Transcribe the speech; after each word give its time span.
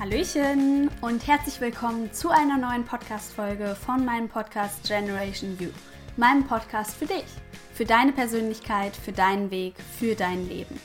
Hallöchen 0.00 0.88
und 1.00 1.26
herzlich 1.26 1.60
willkommen 1.60 2.12
zu 2.12 2.30
einer 2.30 2.56
neuen 2.56 2.84
Podcast-Folge 2.84 3.74
von 3.74 4.04
meinem 4.04 4.28
Podcast 4.28 4.86
Generation 4.86 5.58
View. 5.58 5.70
Meinem 6.16 6.44
Podcast 6.44 6.94
für 6.94 7.06
dich, 7.06 7.24
für 7.74 7.84
deine 7.84 8.12
Persönlichkeit, 8.12 8.94
für 8.94 9.10
deinen 9.10 9.50
Weg, 9.50 9.74
für 9.98 10.14
dein 10.14 10.48
Leben. 10.48 10.78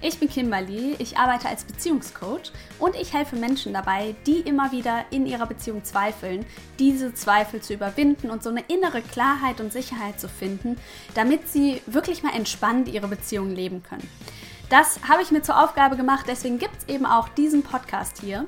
Ich 0.00 0.20
bin 0.20 0.28
Kimberly, 0.28 0.94
ich 1.00 1.18
arbeite 1.18 1.48
als 1.48 1.64
Beziehungscoach 1.64 2.52
und 2.78 2.94
ich 2.94 3.12
helfe 3.12 3.34
Menschen 3.34 3.72
dabei, 3.72 4.14
die 4.24 4.38
immer 4.38 4.70
wieder 4.70 5.04
in 5.10 5.26
ihrer 5.26 5.46
Beziehung 5.46 5.82
zweifeln, 5.82 6.46
diese 6.78 7.12
Zweifel 7.12 7.60
zu 7.60 7.74
überwinden 7.74 8.30
und 8.30 8.44
so 8.44 8.50
eine 8.50 8.62
innere 8.68 9.02
Klarheit 9.02 9.60
und 9.60 9.72
Sicherheit 9.72 10.20
zu 10.20 10.28
finden, 10.28 10.76
damit 11.14 11.48
sie 11.48 11.82
wirklich 11.86 12.22
mal 12.22 12.36
entspannt 12.36 12.86
ihre 12.86 13.08
Beziehung 13.08 13.50
leben 13.50 13.82
können. 13.82 14.08
Das 14.70 15.00
habe 15.08 15.20
ich 15.20 15.32
mir 15.32 15.42
zur 15.42 15.60
Aufgabe 15.60 15.96
gemacht, 15.96 16.26
deswegen 16.28 16.60
gibt 16.60 16.76
es 16.78 16.88
eben 16.88 17.04
auch 17.04 17.28
diesen 17.28 17.64
Podcast 17.64 18.20
hier. 18.20 18.46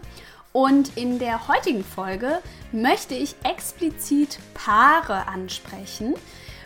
Und 0.52 0.97
in 0.97 1.19
der 1.19 1.48
heutigen 1.48 1.83
Folge 1.83 2.38
möchte 2.70 3.14
ich 3.14 3.34
explizit 3.42 4.38
Paare 4.55 5.27
ansprechen, 5.27 6.14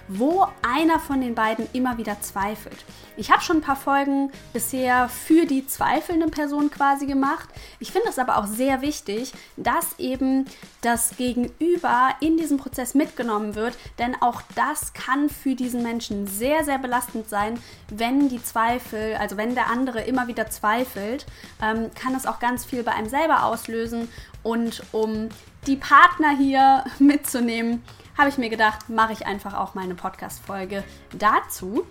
wo 0.09 0.47
einer 0.63 0.99
von 0.99 1.21
den 1.21 1.35
beiden 1.35 1.69
immer 1.73 1.99
wieder 1.99 2.21
zweifelt. 2.21 2.85
Ich 3.17 3.31
habe 3.31 3.43
schon 3.43 3.59
ein 3.59 3.63
paar 3.63 3.77
Folgen 3.77 4.31
bisher 4.53 5.09
für 5.09 5.47
die 5.47 5.67
zweifelnde 5.67 6.29
Person 6.29 6.71
quasi 6.71 7.07
gemacht. 7.07 7.49
Ich 7.81 7.91
finde 7.91 8.09
es 8.11 8.19
aber 8.19 8.37
auch 8.37 8.47
sehr 8.47 8.83
wichtig, 8.83 9.33
dass 9.57 9.99
eben 9.99 10.45
das 10.83 11.17
Gegenüber 11.17 12.11
in 12.21 12.37
diesem 12.37 12.59
Prozess 12.59 12.95
mitgenommen 12.95 13.55
wird, 13.55 13.77
denn 13.99 14.21
auch 14.21 14.43
das 14.55 14.93
kann 14.93 15.31
für 15.31 15.55
diesen 15.55 15.83
Menschen 15.83 16.27
sehr, 16.27 16.65
sehr 16.65 16.79
belastend 16.79 17.29
sein, 17.29 17.59
wenn 17.89 18.29
die 18.29 18.43
Zweifel, 18.43 19.17
also 19.17 19.37
wenn 19.37 19.55
der 19.55 19.71
andere 19.71 20.03
immer 20.03 20.29
wieder 20.29 20.51
zweifelt, 20.51 21.27
ähm, 21.63 21.91
kann 21.95 22.15
es 22.15 22.27
auch 22.27 22.39
ganz 22.39 22.65
viel 22.65 22.83
bei 22.83 22.93
einem 22.93 23.09
selber 23.09 23.45
auslösen. 23.45 24.09
Und 24.43 24.83
um 24.93 25.29
die 25.67 25.77
Partner 25.77 26.37
hier 26.37 26.85
mitzunehmen, 26.99 27.83
habe 28.17 28.29
ich 28.29 28.39
mir 28.39 28.49
gedacht, 28.49 28.89
mache 28.89 29.13
ich 29.13 29.27
einfach 29.27 29.55
auch 29.55 29.75
meine 29.75 29.95
Podcast-Folge 29.95 30.85
dazu. 31.13 31.87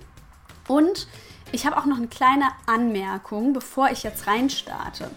Und 0.67 1.07
ich 1.51 1.65
habe 1.65 1.77
auch 1.77 1.85
noch 1.85 1.97
eine 1.97 2.07
kleine 2.07 2.45
Anmerkung, 2.65 3.53
bevor 3.53 3.89
ich 3.89 4.03
jetzt 4.03 4.27
reinstarte. 4.27 5.11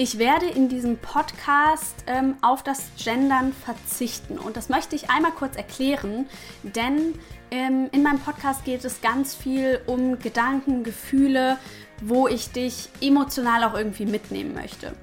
Ich 0.00 0.18
werde 0.18 0.46
in 0.46 0.68
diesem 0.68 0.96
Podcast 0.96 2.04
ähm, 2.06 2.36
auf 2.40 2.62
das 2.62 2.90
Gendern 2.96 3.52
verzichten 3.52 4.38
und 4.38 4.56
das 4.56 4.68
möchte 4.68 4.94
ich 4.94 5.10
einmal 5.10 5.32
kurz 5.32 5.56
erklären, 5.56 6.26
denn 6.62 7.18
ähm, 7.50 7.88
in 7.90 8.04
meinem 8.04 8.20
Podcast 8.20 8.64
geht 8.64 8.84
es 8.84 9.00
ganz 9.00 9.34
viel 9.34 9.80
um 9.86 10.20
Gedanken, 10.20 10.84
Gefühle, 10.84 11.58
wo 12.00 12.28
ich 12.28 12.52
dich 12.52 12.90
emotional 13.00 13.64
auch 13.64 13.74
irgendwie 13.74 14.06
mitnehmen 14.06 14.54
möchte. 14.54 14.94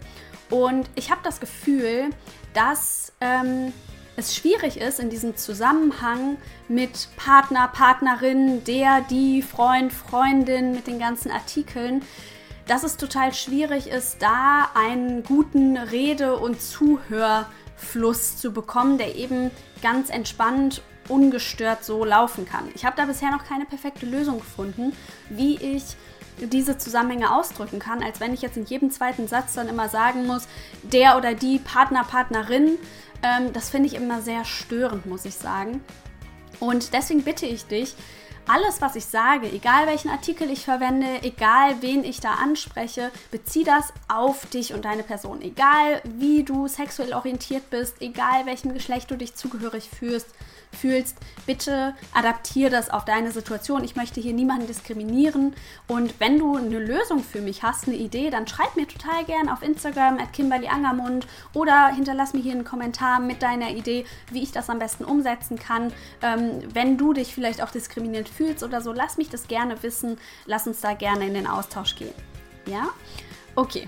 Und 0.50 0.90
ich 0.96 1.12
habe 1.12 1.20
das 1.24 1.42
Gefühl, 1.42 2.10
dass 2.54 3.12
ähm, 3.20 3.74
es 4.18 4.36
schwierig 4.36 4.78
ist 4.78 5.00
in 5.00 5.10
diesem 5.10 5.36
Zusammenhang 5.36 6.38
mit 6.68 7.10
Partner, 7.18 7.68
Partnerin, 7.68 8.64
der, 8.64 9.02
die, 9.02 9.42
Freund, 9.42 9.92
Freundin, 9.92 10.72
mit 10.72 10.88
den 10.88 11.00
ganzen 11.00 11.32
Artikeln, 11.32 12.02
dass 12.68 12.84
es 12.84 12.98
total 12.98 13.34
schwierig 13.34 13.88
ist, 13.88 14.22
da 14.22 14.70
einen 14.74 15.24
guten 15.24 15.78
Rede- 15.78 16.38
und 16.38 16.62
Zuhörfluss 16.62 18.38
zu 18.38 18.52
bekommen, 18.52 18.98
der 18.98 19.16
eben 19.16 19.52
ganz 19.82 20.10
entspannt, 20.10 20.82
ungestört 21.08 21.84
so 21.84 22.04
laufen 22.04 22.46
kann. 22.46 22.70
Ich 22.74 22.86
habe 22.86 22.96
da 22.98 23.06
bisher 23.06 23.30
noch 23.30 23.46
keine 23.46 23.66
perfekte 23.66 24.08
Lösung 24.08 24.40
gefunden, 24.40 24.94
wie 25.30 25.56
ich 25.58 25.84
diese 26.40 26.78
Zusammenhänge 26.78 27.34
ausdrücken 27.34 27.80
kann, 27.80 28.04
als 28.04 28.20
wenn 28.20 28.34
ich 28.34 28.42
jetzt 28.42 28.58
in 28.58 28.66
jedem 28.66 28.92
zweiten 28.92 29.28
Satz 29.28 29.54
dann 29.54 29.70
immer 29.70 29.90
sagen 29.90 30.26
muss, 30.26 30.48
der 30.84 31.18
oder 31.18 31.34
die 31.34 31.60
Partner, 31.60 32.04
Partnerin. 32.04 32.78
Ähm, 33.26 33.52
das 33.54 33.70
finde 33.70 33.88
ich 33.88 33.96
immer 33.96 34.22
sehr 34.22 34.46
störend, 34.46 35.06
muss 35.08 35.26
ich 35.26 35.36
sagen. 35.36 35.84
Und 36.60 36.94
deswegen 36.94 37.24
bitte 37.24 37.46
ich 37.46 37.66
dich, 37.66 37.96
alles, 38.48 38.80
was 38.80 38.96
ich 38.96 39.06
sage, 39.06 39.52
egal 39.52 39.88
welchen 39.88 40.12
Artikel 40.12 40.52
ich 40.52 40.66
verwende, 40.66 41.24
egal 41.24 41.82
wen 41.82 42.04
ich 42.04 42.20
da 42.20 42.36
anspreche, 42.36 43.10
bezieh 43.32 43.64
das 43.64 43.92
auf 44.08 44.46
dich 44.46 44.74
und 44.76 44.86
deine 44.86 45.02
Person. 45.02 45.42
Egal 45.42 46.02
wie 46.04 46.44
du 46.44 46.68
sexuell 46.68 47.14
orientiert 47.14 47.72
bist, 47.72 47.96
egal 48.02 48.46
welchem 48.46 48.76
Geschlecht 48.76 49.10
du 49.10 49.18
dich 49.18 49.34
zugehörig 49.34 49.90
fühlst, 49.90 50.28
fühlst, 50.76 51.18
bitte 51.46 51.94
adaptiere 52.14 52.70
das 52.70 52.90
auf 52.90 53.06
deine 53.06 53.32
Situation. 53.32 53.84
Ich 53.84 53.96
möchte 53.96 54.22
hier 54.22 54.34
niemanden 54.34 54.68
diskriminieren. 54.68 55.56
Und 55.88 56.20
wenn 56.20 56.38
du 56.38 56.58
eine 56.58 56.80
Lösung 56.80 57.24
für 57.24 57.42
mich 57.42 57.64
hast, 57.64 57.88
eine 57.88 57.98
Idee, 57.98 58.30
dann 58.30 58.48
schreib 58.48 58.76
mir 58.76 58.88
total 58.88 59.26
gern 59.26 59.50
auf 59.50 59.64
Instagram 59.64 60.20
at 60.20 60.34
Kimberly 60.34 60.68
Angermund 60.68 61.28
oder 61.54 61.88
hinterlass 61.88 62.34
mir 62.34 62.42
hier 62.42 62.54
einen 62.54 62.66
Kommentar 62.66 63.20
mit 63.20 63.42
deiner 63.42 63.72
Idee, 63.72 64.06
wie 64.32 64.44
ich 64.44 64.52
das 64.52 64.70
am 64.70 64.80
besten 64.80 65.06
umsetzen 65.06 65.58
kann. 65.58 65.94
Ähm, 66.22 66.60
wenn 66.74 66.98
du 66.98 67.14
dich 67.14 67.34
vielleicht 67.34 67.62
auch 67.64 67.72
diskriminiert 67.72 68.30
fühlst 68.30 68.64
oder 68.64 68.82
so, 68.82 68.92
lass 68.92 69.18
mich 69.18 69.30
das 69.30 69.48
gerne 69.48 69.82
wissen. 69.82 70.18
Lass 70.46 70.68
uns 70.68 70.82
da 70.82 70.94
gerne 70.94 71.28
in 71.28 71.34
den 71.34 71.48
Austausch 71.48 71.96
gehen. 71.96 72.14
Ja? 72.68 72.90
Okay, 73.56 73.88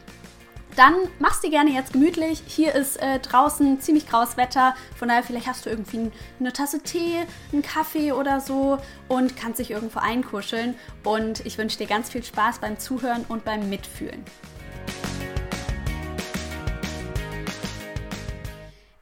dann 0.78 0.94
machst 1.18 1.44
du 1.44 1.50
gerne 1.50 1.72
jetzt 1.72 1.94
gemütlich. 1.94 2.44
Hier 2.46 2.76
ist 2.76 2.98
äh, 2.98 3.20
draußen 3.20 3.82
ziemlich 3.82 4.08
graues 4.08 4.38
Wetter. 4.38 4.76
Von 4.96 5.08
daher, 5.08 5.24
vielleicht 5.24 5.48
hast 5.48 5.66
du 5.66 5.72
irgendwie 5.72 6.12
eine 6.40 6.54
Tasse 6.54 6.84
Tee, 6.84 7.26
einen 7.52 7.64
Kaffee 7.64 8.12
oder 8.12 8.40
so 8.40 8.78
und 9.08 9.36
kannst 9.36 9.60
dich 9.60 9.72
irgendwo 9.72 10.00
einkuscheln. 10.00 10.76
Und 11.04 11.44
ich 11.48 11.58
wünsche 11.58 11.80
dir 11.80 11.88
ganz 11.88 12.12
viel 12.12 12.24
Spaß 12.24 12.60
beim 12.60 12.78
Zuhören 12.78 13.26
und 13.28 13.44
beim 13.44 13.68
Mitfühlen. 13.70 14.24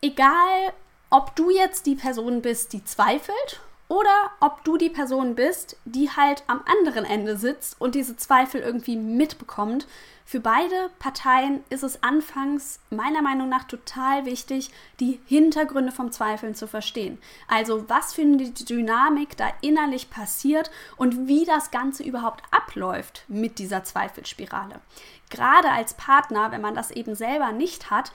Egal, 0.02 0.72
ob 1.10 1.36
du 1.36 1.50
jetzt 1.50 1.88
die 1.88 1.96
Person 1.96 2.42
bist, 2.42 2.72
die 2.72 2.86
zweifelt 2.86 3.60
oder 3.88 4.32
ob 4.40 4.64
du 4.64 4.78
die 4.78 4.90
Person 4.90 5.36
bist, 5.36 5.78
die 5.86 6.10
halt 6.10 6.44
am 6.48 6.62
anderen 6.66 7.06
Ende 7.06 7.38
sitzt 7.38 7.80
und 7.80 7.96
diese 7.96 8.18
Zweifel 8.18 8.62
irgendwie 8.62 8.98
mitbekommt, 8.98 9.88
für 10.28 10.40
beide 10.40 10.90
Parteien 10.98 11.64
ist 11.70 11.84
es 11.84 12.02
anfangs 12.02 12.80
meiner 12.90 13.22
Meinung 13.22 13.48
nach 13.48 13.66
total 13.66 14.26
wichtig, 14.26 14.72
die 15.00 15.20
Hintergründe 15.28 15.92
vom 15.92 16.12
Zweifeln 16.12 16.56
zu 16.56 16.68
verstehen. 16.68 17.20
Also 17.48 17.88
was 17.90 18.16
für 18.16 18.24
eine 18.24 18.38
Dynamik 18.38 19.38
da 19.38 19.50
innerlich 19.62 20.10
passiert 20.10 20.72
und 20.98 21.28
wie 21.28 21.46
das 21.46 21.70
Ganze 21.70 22.02
überhaupt 22.02 22.42
abläuft 22.50 23.24
mit 23.28 23.60
dieser 23.60 23.84
Zweifelsspirale. 23.84 24.82
Gerade 25.30 25.70
als 25.70 25.94
Partner, 25.94 26.52
wenn 26.52 26.62
man 26.62 26.74
das 26.74 26.90
eben 26.90 27.14
selber 27.14 27.52
nicht 27.52 27.92
hat, 27.92 28.12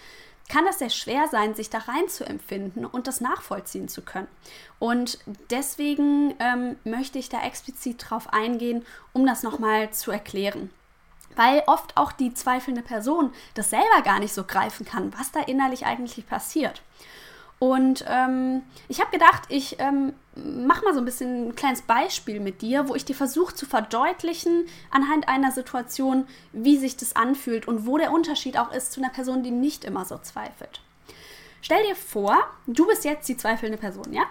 kann 0.51 0.67
es 0.67 0.81
sehr 0.81 0.91
schwer 0.91 1.29
sein, 1.31 1.55
sich 1.55 1.71
da 1.71 1.79
rein 1.79 2.09
zu 2.09 2.25
empfinden 2.25 2.85
und 2.85 3.07
das 3.07 3.21
nachvollziehen 3.21 3.89
zu 3.89 4.03
können. 4.03 4.29
Und 4.79 5.19
deswegen 5.51 6.35
ähm, 6.41 6.77
möchte 6.85 7.19
ich 7.19 7.29
da 7.29 7.41
explizit 7.43 8.11
drauf 8.11 8.33
eingehen, 8.33 8.85
um 9.13 9.25
das 9.27 9.43
nochmal 9.43 9.91
zu 9.91 10.11
erklären 10.11 10.71
weil 11.37 11.63
oft 11.67 11.97
auch 11.97 12.13
die 12.13 12.35
zweifelnde 12.35 12.83
Person 12.83 13.33
das 13.55 13.71
selber 13.71 14.03
gar 14.03 14.19
nicht 14.19 14.35
so 14.35 14.45
greifen 14.45 14.85
kann, 14.85 15.13
was 15.19 15.33
da 15.33 15.41
innerlich 15.41 15.87
eigentlich 15.87 16.27
passiert. 16.27 16.83
Und 17.61 18.07
ähm, 18.09 18.63
ich 18.89 19.01
habe 19.01 19.11
gedacht, 19.11 19.43
ich 19.51 19.79
ähm, 19.81 20.15
mache 20.35 20.83
mal 20.83 20.95
so 20.95 20.99
ein 20.99 21.05
bisschen 21.05 21.49
ein 21.49 21.55
kleines 21.55 21.83
Beispiel 21.83 22.41
mit 22.41 22.63
dir, 22.63 22.89
wo 22.89 22.95
ich 22.95 23.05
dir 23.05 23.15
versuche 23.15 23.55
zu 23.55 23.67
verdeutlichen 23.67 24.65
anhand 24.91 25.29
einer 25.29 25.53
Situation, 25.53 26.27
wie 26.53 26.79
sich 26.79 26.97
das 26.97 27.15
anfühlt 27.15 27.69
und 27.69 27.87
wo 27.87 27.99
der 27.99 28.13
Unterschied 28.13 28.59
auch 28.59 28.73
ist 28.73 28.93
zu 28.93 29.01
einer 29.01 29.11
Person, 29.11 29.43
die 29.43 29.51
nicht 29.51 29.85
immer 29.85 30.07
so 30.07 30.17
zweifelt. 30.17 30.81
Stell 31.61 31.87
dir 31.87 31.95
vor, 31.95 32.35
du 32.67 32.87
bist 32.87 33.05
jetzt 33.05 33.29
die 33.29 33.37
zweifelnde 33.37 33.77
Person, 33.77 34.11
ja? 34.11 34.23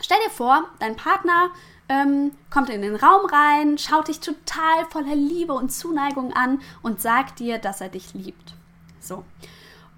Stell 0.00 0.18
dir 0.24 0.30
vor, 0.30 0.64
dein 0.78 0.96
Partner 0.96 1.50
ähm, 1.90 2.32
kommt 2.50 2.70
in 2.70 2.80
den 2.80 2.96
Raum 2.96 3.26
rein, 3.26 3.76
schaut 3.76 4.08
dich 4.08 4.20
total 4.20 4.86
voller 4.88 5.14
Liebe 5.14 5.52
und 5.52 5.72
Zuneigung 5.72 6.32
an 6.32 6.62
und 6.82 7.02
sagt 7.02 7.38
dir, 7.38 7.58
dass 7.58 7.82
er 7.82 7.90
dich 7.90 8.14
liebt. 8.14 8.54
So. 8.98 9.24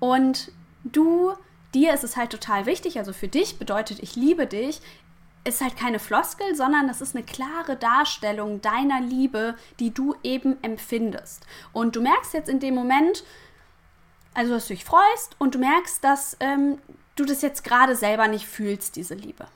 Und 0.00 0.50
du, 0.82 1.34
dir 1.75 1.94
ist 1.94 2.05
es 2.05 2.17
halt 2.17 2.31
total 2.31 2.67
wichtig, 2.67 2.99
also 2.99 3.12
für 3.12 3.29
dich 3.29 3.59
bedeutet, 3.59 4.03
ich 4.03 4.17
liebe 4.17 4.47
dich, 4.47 4.81
ist 5.44 5.61
halt 5.61 5.76
keine 5.76 5.99
Floskel, 5.99 6.55
sondern 6.55 6.88
das 6.88 7.00
ist 7.00 7.15
eine 7.15 7.25
klare 7.25 7.76
Darstellung 7.76 8.61
deiner 8.61 9.00
Liebe, 9.00 9.55
die 9.81 9.93
du 9.93 10.15
eben 10.23 10.62
empfindest. 10.62 11.47
Und 11.73 11.97
du 11.97 12.03
merkst 12.03 12.35
jetzt 12.35 12.49
in 12.49 12.61
dem 12.61 12.75
Moment, 12.75 13.25
also 14.35 14.53
dass 14.53 14.69
du 14.69 14.75
dich 14.75 14.85
freust 14.85 15.37
und 15.38 15.55
du 15.55 15.59
merkst, 15.59 16.03
dass 16.05 16.37
ähm, 16.41 16.79
du 17.17 17.25
das 17.25 17.43
jetzt 17.43 17.65
gerade 17.65 17.97
selber 17.97 18.29
nicht 18.29 18.47
fühlst, 18.47 18.97
diese 18.97 19.15
Liebe. 19.15 19.47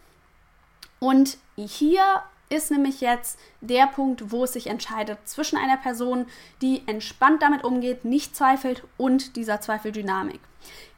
Und 0.98 1.36
hier 1.56 2.22
ist 2.52 2.70
nämlich 2.70 3.00
jetzt 3.00 3.38
der 3.60 3.86
Punkt, 3.86 4.30
wo 4.30 4.44
es 4.44 4.52
sich 4.52 4.66
entscheidet 4.66 5.18
zwischen 5.24 5.56
einer 5.56 5.76
Person, 5.76 6.26
die 6.60 6.82
entspannt 6.86 7.42
damit 7.42 7.64
umgeht, 7.64 8.04
nicht 8.04 8.36
zweifelt 8.36 8.84
und 8.96 9.36
dieser 9.36 9.60
Zweifeldynamik. 9.60 10.40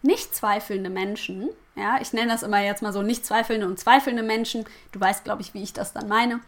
Nicht 0.03 0.35
zweifelnde 0.35 0.91
Menschen, 0.91 1.49
ja, 1.77 2.01
ich 2.01 2.13
nenne 2.13 2.33
das 2.33 2.43
immer 2.43 2.61
jetzt 2.61 2.83
mal 2.83 2.93
so 2.93 3.03
nicht 3.03 3.25
zweifelnde 3.25 3.67
und 3.67 3.79
zweifelnde 3.79 4.23
Menschen, 4.23 4.65
du 4.93 5.01
weißt, 5.01 5.25
glaube 5.25 5.43
ich, 5.43 5.55
wie 5.55 5.63
ich 5.63 5.73
das 5.73 5.93
dann 5.93 6.09
meine, 6.09 6.41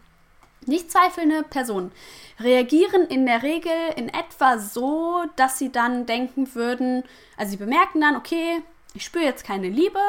Nicht 0.66 0.90
zweifelnde 0.90 1.44
Personen 1.44 1.92
reagieren 2.40 3.06
in 3.06 3.24
der 3.24 3.42
Regel 3.42 3.72
in 3.96 4.08
etwa 4.08 4.58
so, 4.58 5.24
dass 5.36 5.58
sie 5.58 5.70
dann 5.70 6.06
denken 6.06 6.54
würden, 6.54 7.04
also 7.36 7.52
sie 7.52 7.56
bemerken 7.56 8.00
dann, 8.00 8.16
okay, 8.16 8.62
ich 8.94 9.04
spüre 9.04 9.24
jetzt 9.24 9.44
keine 9.44 9.68
Liebe, 9.68 10.00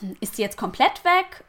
hm, 0.00 0.16
ist 0.20 0.38
die 0.38 0.42
jetzt 0.42 0.56
komplett 0.56 1.04
weg? 1.04 1.44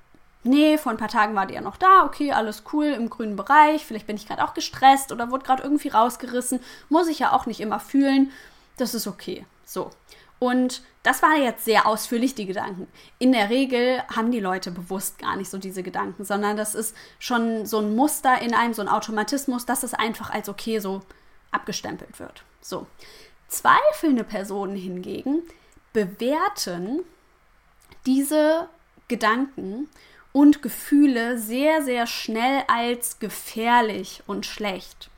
Nee, 0.47 0.77
vor 0.77 0.91
ein 0.91 0.99
paar 0.99 1.09
Tagen 1.09 1.33
war 1.33 1.47
die 1.47 1.55
ja 1.55 1.61
noch 1.61 1.75
da, 1.75 2.03
okay, 2.05 2.31
alles 2.31 2.63
cool 2.71 2.85
im 2.85 3.09
grünen 3.09 3.35
Bereich, 3.35 3.83
vielleicht 3.83 4.05
bin 4.05 4.15
ich 4.15 4.27
gerade 4.27 4.43
auch 4.43 4.53
gestresst 4.53 5.11
oder 5.11 5.31
wurde 5.31 5.43
gerade 5.43 5.63
irgendwie 5.63 5.87
rausgerissen, 5.87 6.59
muss 6.87 7.07
ich 7.07 7.17
ja 7.17 7.31
auch 7.31 7.47
nicht 7.47 7.61
immer 7.61 7.79
fühlen, 7.79 8.31
das 8.77 8.93
ist 8.93 9.07
okay. 9.07 9.43
So. 9.65 9.89
Und 10.37 10.83
das 11.01 11.23
war 11.23 11.35
jetzt 11.35 11.65
sehr 11.65 11.87
ausführlich, 11.87 12.35
die 12.35 12.45
Gedanken. 12.45 12.87
In 13.17 13.31
der 13.31 13.49
Regel 13.49 14.03
haben 14.15 14.31
die 14.31 14.39
Leute 14.39 14.69
bewusst 14.69 15.17
gar 15.17 15.35
nicht 15.35 15.49
so 15.49 15.57
diese 15.57 15.81
Gedanken, 15.81 16.25
sondern 16.25 16.57
das 16.57 16.75
ist 16.75 16.95
schon 17.17 17.65
so 17.65 17.79
ein 17.79 17.95
Muster 17.95 18.39
in 18.39 18.53
einem, 18.53 18.75
so 18.75 18.83
ein 18.83 18.87
Automatismus, 18.87 19.65
dass 19.65 19.81
es 19.81 19.95
einfach 19.95 20.29
als 20.29 20.47
okay 20.47 20.77
so 20.77 21.01
abgestempelt 21.49 22.19
wird. 22.19 22.43
So. 22.61 22.85
Zweifelnde 23.47 24.23
Personen 24.23 24.75
hingegen 24.75 25.41
bewerten 25.91 26.99
diese 28.05 28.69
Gedanken 29.07 29.89
und 30.35 30.61
Gefühle 30.61 31.37
sehr, 31.37 31.81
sehr 31.81 32.05
schnell 32.07 32.65
als 32.67 33.19
gefährlich 33.19 34.21
und 34.27 34.45
schlecht. 34.45 35.09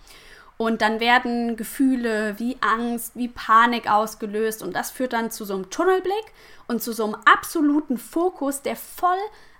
Und 0.57 0.83
dann 0.83 0.99
werden 0.99 1.57
Gefühle 1.57 2.35
wie 2.37 2.55
Angst, 2.61 3.13
wie 3.15 3.27
Panik 3.27 3.89
ausgelöst. 3.89 4.61
Und 4.61 4.75
das 4.75 4.91
führt 4.91 5.13
dann 5.13 5.31
zu 5.31 5.43
so 5.43 5.55
einem 5.55 5.71
Tunnelblick 5.71 6.25
und 6.67 6.83
zu 6.83 6.93
so 6.93 7.03
einem 7.03 7.15
absoluten 7.25 7.97
Fokus, 7.97 8.61
der 8.61 8.75
voll 8.75 9.17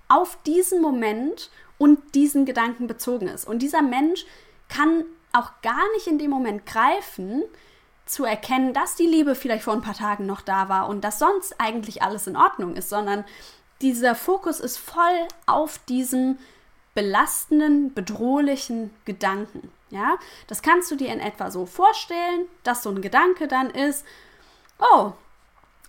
auf 0.08 0.38
diesen 0.46 0.80
Moment 0.80 1.50
und 1.80 2.14
diesen 2.14 2.46
Gedanken 2.46 2.86
bezogen 2.86 3.28
ist. 3.28 3.48
Und 3.48 3.64
dieser 3.64 3.82
Mensch 3.82 4.28
kann 4.70 5.06
auch 5.34 5.50
gar 5.64 5.92
nicht 5.96 6.06
in 6.06 6.20
dem 6.20 6.30
Moment 6.30 6.68
greifen, 6.68 7.42
zu 8.06 8.26
erkennen, 8.26 8.74
dass 8.74 8.96
die 8.96 9.08
Liebe 9.08 9.34
vielleicht 9.34 9.64
vor 9.64 9.74
ein 9.74 9.82
paar 9.82 9.96
Tagen 9.96 10.28
noch 10.28 10.42
da 10.42 10.70
war 10.70 10.88
und 10.88 11.04
dass 11.04 11.18
sonst 11.18 11.60
eigentlich 11.60 12.04
alles 12.04 12.28
in 12.28 12.38
Ordnung 12.38 12.76
ist, 12.76 12.90
sondern 12.90 13.26
dieser 13.82 14.16
Fokus 14.16 14.60
ist 14.60 14.78
voll 14.78 15.28
auf 15.46 15.80
diesem 15.90 16.38
belastenden, 16.96 17.94
bedrohlichen 17.94 18.92
Gedanken. 19.06 19.72
Ja, 19.90 20.18
das 20.48 20.62
kannst 20.62 20.92
du 20.92 20.96
dir 20.96 21.14
in 21.14 21.20
etwa 21.20 21.52
so 21.52 21.66
vorstellen, 21.66 22.46
dass 22.64 22.84
so 22.84 22.90
ein 22.90 23.02
Gedanke 23.02 23.48
dann 23.48 23.70
ist, 23.70 24.06
oh, 24.80 25.14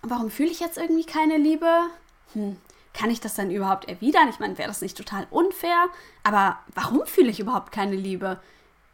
warum 0.01 0.29
fühle 0.29 0.51
ich 0.51 0.59
jetzt 0.59 0.77
irgendwie 0.77 1.05
keine 1.05 1.37
Liebe? 1.37 1.87
Hm, 2.33 2.57
kann 2.93 3.09
ich 3.09 3.19
das 3.19 3.33
dann 3.33 3.51
überhaupt 3.51 3.85
erwidern? 3.85 4.29
Ich 4.29 4.39
meine, 4.39 4.57
wäre 4.57 4.67
das 4.67 4.81
nicht 4.81 4.97
total 4.97 5.27
unfair? 5.31 5.87
Aber 6.23 6.59
warum 6.75 7.05
fühle 7.05 7.29
ich 7.29 7.39
überhaupt 7.39 7.71
keine 7.71 7.95
Liebe? 7.95 8.39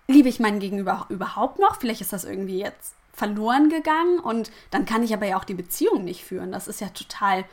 Liebe 0.08 0.30
ich 0.30 0.40
meinen 0.40 0.60
Gegenüber 0.60 1.06
überhaupt 1.10 1.60
noch? 1.60 1.80
Vielleicht 1.80 2.02
ist 2.02 2.14
das 2.14 2.24
irgendwie 2.24 2.60
jetzt 2.60 2.96
verloren 3.14 3.70
gegangen 3.70 4.20
und 4.20 4.52
dann 4.72 4.86
kann 4.86 5.04
ich 5.04 5.14
aber 5.14 5.26
ja 5.26 5.38
auch 5.38 5.46
die 5.46 5.54
Beziehung 5.54 6.04
nicht 6.04 6.24
führen. 6.24 6.52
Das 6.52 6.68
ist 6.68 6.82
ja 6.82 6.90
total 6.90 7.46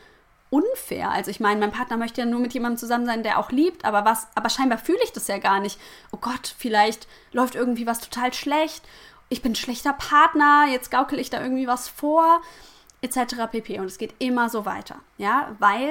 unfair. 0.53 1.11
Also 1.11 1.31
ich 1.31 1.41
meine, 1.41 1.59
mein 1.59 1.73
Partner 1.73 1.97
möchte 1.97 2.21
ja 2.21 2.27
nur 2.27 2.39
mit 2.39 2.53
jemandem 2.53 2.77
zusammen 2.77 3.07
sein, 3.07 3.23
der 3.23 3.39
auch 3.39 3.51
liebt, 3.51 3.87
aber 3.87 4.05
was, 4.05 4.29
aber 4.35 4.51
scheinbar 4.51 4.77
fühle 4.77 5.03
ich 5.03 5.13
das 5.13 5.27
ja 5.27 5.39
gar 5.39 5.61
nicht. 5.61 5.81
Oh 6.13 6.19
Gott, 6.21 6.55
vielleicht 6.59 7.09
läuft 7.33 7.55
irgendwie 7.55 7.87
was 7.87 8.01
total 8.01 8.35
schlecht. 8.35 8.85
Ich 9.31 9.41
bin 9.41 9.53
ein 9.53 9.57
schlechter 9.57 9.95
Partner, 9.95 10.67
jetzt 10.71 10.91
gaukel 10.91 11.19
ich 11.19 11.31
da 11.31 11.43
irgendwie 11.43 11.67
was 11.67 11.89
vor, 11.89 12.43
etc. 13.01 13.47
pp. 13.51 13.81
Und 13.81 13.87
es 13.87 13.97
geht 13.97 14.15
immer 14.19 14.51
so 14.51 14.67
weiter, 14.67 14.97
ja, 15.17 15.57
weil 15.59 15.89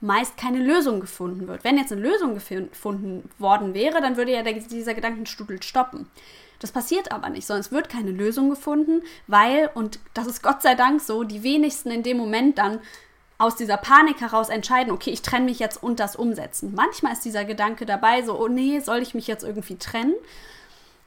meist 0.00 0.36
keine 0.36 0.58
Lösung 0.58 1.00
gefunden 1.00 1.46
wird. 1.46 1.62
Wenn 1.62 1.78
jetzt 1.78 1.92
eine 1.92 2.02
Lösung 2.02 2.34
gefunden 2.34 3.30
worden 3.38 3.74
wäre, 3.74 4.00
dann 4.00 4.16
würde 4.16 4.32
ja 4.32 4.42
der, 4.42 4.54
dieser 4.54 4.94
Gedankenstudel 4.94 5.62
stoppen. 5.62 6.10
Das 6.58 6.72
passiert 6.72 7.12
aber 7.12 7.30
nicht, 7.30 7.46
sondern 7.46 7.60
es 7.60 7.72
wird 7.72 7.88
keine 7.88 8.10
Lösung 8.10 8.50
gefunden, 8.50 9.02
weil, 9.28 9.70
und 9.74 10.00
das 10.14 10.26
ist 10.26 10.42
Gott 10.42 10.62
sei 10.62 10.74
Dank 10.74 11.00
so, 11.00 11.22
die 11.22 11.44
wenigsten 11.44 11.90
in 11.90 12.02
dem 12.02 12.16
Moment 12.16 12.58
dann 12.58 12.80
aus 13.38 13.56
dieser 13.56 13.76
Panik 13.76 14.20
heraus 14.20 14.48
entscheiden, 14.48 14.92
okay, 14.92 15.10
ich 15.10 15.22
trenne 15.22 15.46
mich 15.46 15.58
jetzt 15.58 15.82
und 15.82 16.00
das 16.00 16.16
umsetzen. 16.16 16.72
Manchmal 16.74 17.12
ist 17.12 17.24
dieser 17.24 17.44
Gedanke 17.44 17.86
dabei, 17.86 18.22
so, 18.22 18.38
oh 18.38 18.48
nee, 18.48 18.80
soll 18.80 19.02
ich 19.02 19.14
mich 19.14 19.26
jetzt 19.26 19.44
irgendwie 19.44 19.76
trennen? 19.76 20.14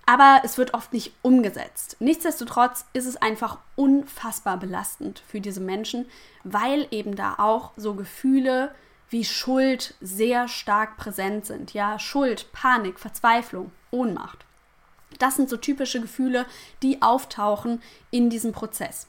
Aber 0.06 0.41
es 0.44 0.57
wird 0.57 0.74
oft 0.74 0.94
nicht 0.94 1.13
umgesetzt. 1.21 1.97
Nichtsdestotrotz 2.00 2.85
ist 2.94 3.06
es 3.06 3.18
einfach 3.18 3.57
unfassbar 3.75 4.57
belastend 4.57 5.21
für 5.27 5.41
diese 5.41 5.59
Menschen, 5.59 6.06
weil 6.45 6.88
eben 6.91 7.15
da 7.15 7.35
auch 7.38 7.71
so 7.75 7.94
Gefühle 7.94 8.74
wie 9.09 9.25
Schuld 9.25 9.95
sehr 10.00 10.47
stark 10.47 10.97
präsent 10.97 11.45
sind. 11.45 11.74
Ja, 11.74 12.00
Schuld, 12.00 12.51
Panik, 12.53 13.00
Verzweiflung, 13.00 13.71
Ohnmacht. 13.91 14.45
Das 15.19 15.35
sind 15.35 15.50
so 15.50 15.57
typische 15.57 16.01
Gefühle, 16.01 16.45
die 16.83 17.01
auftauchen 17.01 17.81
in 18.12 18.29
diesem 18.29 18.51
Prozess. 18.51 19.07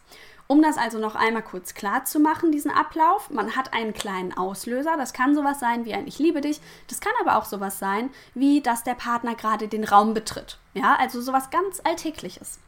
Um 0.51 0.63
das 0.63 0.79
also 0.79 0.99
noch 0.99 1.15
einmal 1.15 1.43
kurz 1.43 1.75
klar 1.75 2.07
zu 2.07 2.19
machen, 2.19 2.51
diesen 2.51 2.71
Ablauf, 2.71 3.29
man 3.29 3.55
hat 3.55 3.75
einen 3.75 3.93
kleinen 3.93 4.35
Auslöser. 4.35 4.97
Das 4.97 5.13
kann 5.13 5.35
sowas 5.35 5.61
sein 5.61 5.85
wie 5.85 5.93
ein 5.93 6.07
Ich 6.07 6.19
liebe 6.19 6.41
dich. 6.41 6.63
Das 6.87 7.01
kann 7.01 7.13
aber 7.21 7.37
auch 7.37 7.45
sowas 7.45 7.79
sein, 7.79 8.09
wie 8.35 8.63
dass 8.63 8.83
der 8.83 8.95
Partner 8.95 9.35
gerade 9.35 9.69
den 9.69 9.85
Raum 9.85 10.15
betritt. 10.15 10.59
Ja, 10.73 10.97
also 10.97 11.21
sowas 11.21 11.51
ganz 11.51 11.83
Alltägliches. 11.85 12.61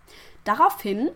Daraufhin 0.44 1.10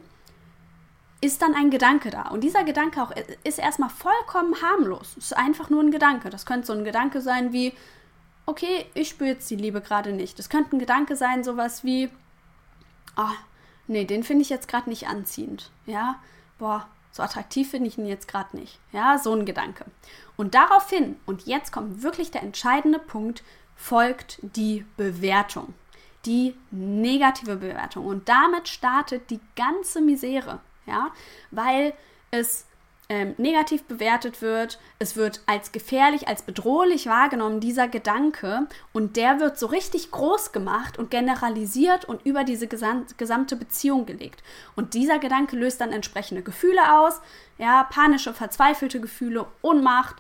ist 1.21 1.43
dann 1.43 1.55
ein 1.55 1.71
Gedanke 1.71 2.09
da. 2.09 2.29
Und 2.29 2.41
dieser 2.41 2.65
Gedanke 2.65 3.03
auch 3.03 3.13
ist 3.45 3.59
erstmal 3.59 3.91
vollkommen 3.91 4.63
harmlos. 4.63 5.17
Es 5.19 5.27
ist 5.27 5.37
einfach 5.37 5.69
nur 5.69 5.83
ein 5.83 5.91
Gedanke. 5.91 6.31
Das 6.31 6.47
könnte 6.47 6.67
so 6.67 6.73
ein 6.73 6.85
Gedanke 6.85 7.21
sein 7.21 7.53
wie, 7.53 7.75
okay, 8.47 8.87
ich 8.95 9.11
spüre 9.11 9.31
jetzt 9.31 9.51
die 9.51 9.57
Liebe 9.57 9.83
gerade 9.83 10.13
nicht. 10.13 10.39
Das 10.39 10.49
könnte 10.49 10.77
ein 10.77 10.79
Gedanke 10.79 11.15
sein, 11.17 11.45
sowas 11.45 11.85
wie, 11.85 12.09
oh, 13.19 13.37
nee, 13.87 14.07
den 14.07 14.23
finde 14.23 14.43
ich 14.43 14.49
jetzt 14.49 14.69
gerade 14.69 14.89
nicht 14.89 15.09
anziehend. 15.09 15.71
Ja, 15.85 16.17
boah, 16.59 16.87
so 17.13 17.23
attraktiv 17.23 17.71
finde 17.71 17.89
ich 17.89 17.99
ihn 17.99 18.07
jetzt 18.07 18.29
gerade 18.29 18.57
nicht. 18.57 18.79
Ja, 18.93 19.19
so 19.19 19.33
ein 19.33 19.45
Gedanke. 19.45 19.85
Und 20.37 20.55
daraufhin, 20.55 21.17
und 21.27 21.47
jetzt 21.47 21.73
kommt 21.73 22.03
wirklich 22.03 22.31
der 22.31 22.43
entscheidende 22.43 22.99
Punkt, 22.99 23.45
folgt 23.77 24.39
die 24.43 24.85
Bewertung. 24.97 25.75
Die 26.27 26.57
negative 26.71 27.57
Bewertung. 27.57 28.07
Und 28.07 28.29
damit 28.29 28.69
startet 28.69 29.31
die 29.31 29.41
ganze 29.57 30.01
Misere. 30.01 30.61
Ja, 30.87 31.13
weil 31.51 31.95
es 32.31 32.67
ähm, 33.09 33.35
negativ 33.37 33.85
bewertet 33.85 34.41
wird. 34.41 34.79
Es 34.99 35.17
wird 35.17 35.43
als 35.47 35.73
gefährlich, 35.73 36.27
als 36.27 36.43
bedrohlich 36.43 37.07
wahrgenommen, 37.07 37.61
dieser 37.61 37.87
Gedanke. 37.89 38.67
Und 38.93 39.17
der 39.17 39.41
wird 39.41 39.59
so 39.59 39.67
richtig 39.67 40.11
groß 40.11 40.53
gemacht 40.53 40.99
und 40.99 41.11
generalisiert 41.11 42.07
und 42.07 42.25
über 42.25 42.45
diese 42.45 42.67
gesamte 42.67 43.57
Beziehung 43.57 44.07
gelegt. 44.07 44.43
Und 44.75 44.95
dieser 44.95 45.19
Gedanke 45.19 45.57
löst 45.57 45.81
dann 45.81 45.93
entsprechende 45.93 46.43
Gefühle 46.43 46.99
aus. 46.99 47.21
Ja, 47.59 47.85
panische, 47.85 48.33
verzweifelte 48.33 49.01
Gefühle, 49.01 49.47
Ohnmacht, 49.63 50.17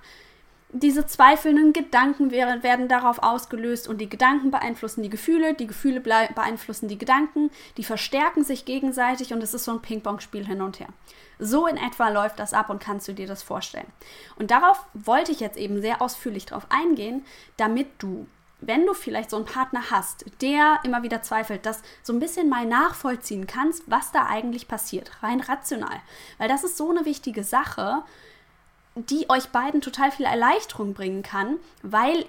diese 0.76 1.06
zweifelnden 1.06 1.72
Gedanken 1.72 2.32
werden 2.32 2.88
darauf 2.88 3.22
ausgelöst 3.22 3.86
und 3.86 3.98
die 3.98 4.08
Gedanken 4.08 4.50
beeinflussen 4.50 5.04
die 5.04 5.08
Gefühle, 5.08 5.54
die 5.54 5.68
Gefühle 5.68 6.00
beeinflussen 6.00 6.88
die 6.88 6.98
Gedanken, 6.98 7.50
die 7.76 7.84
verstärken 7.84 8.42
sich 8.42 8.64
gegenseitig 8.64 9.32
und 9.32 9.40
es 9.40 9.54
ist 9.54 9.64
so 9.64 9.70
ein 9.70 9.82
Ping-Pong-Spiel 9.82 10.44
hin 10.44 10.62
und 10.62 10.80
her. 10.80 10.88
So 11.38 11.68
in 11.68 11.76
etwa 11.76 12.08
läuft 12.08 12.40
das 12.40 12.52
ab 12.52 12.70
und 12.70 12.80
kannst 12.80 13.06
du 13.06 13.12
dir 13.12 13.28
das 13.28 13.44
vorstellen. 13.44 13.86
Und 14.36 14.50
darauf 14.50 14.84
wollte 14.94 15.30
ich 15.30 15.38
jetzt 15.38 15.56
eben 15.56 15.80
sehr 15.80 16.02
ausführlich 16.02 16.44
drauf 16.46 16.66
eingehen, 16.70 17.24
damit 17.56 17.86
du 17.98 18.26
wenn 18.66 18.86
du 18.86 18.94
vielleicht 18.94 19.28
so 19.28 19.36
einen 19.36 19.44
Partner 19.44 19.90
hast, 19.90 20.24
der 20.40 20.78
immer 20.84 21.02
wieder 21.02 21.20
zweifelt, 21.20 21.66
das 21.66 21.82
so 22.02 22.14
ein 22.14 22.18
bisschen 22.18 22.48
mal 22.48 22.64
nachvollziehen 22.64 23.46
kannst, 23.46 23.82
was 23.90 24.10
da 24.10 24.24
eigentlich 24.26 24.68
passiert, 24.68 25.22
rein 25.22 25.40
rational. 25.40 26.00
Weil 26.38 26.48
das 26.48 26.64
ist 26.64 26.78
so 26.78 26.88
eine 26.88 27.04
wichtige 27.04 27.44
Sache, 27.44 28.04
die 28.94 29.28
euch 29.28 29.48
beiden 29.48 29.80
total 29.80 30.10
viel 30.10 30.26
Erleichterung 30.26 30.94
bringen 30.94 31.22
kann, 31.22 31.56
weil 31.82 32.26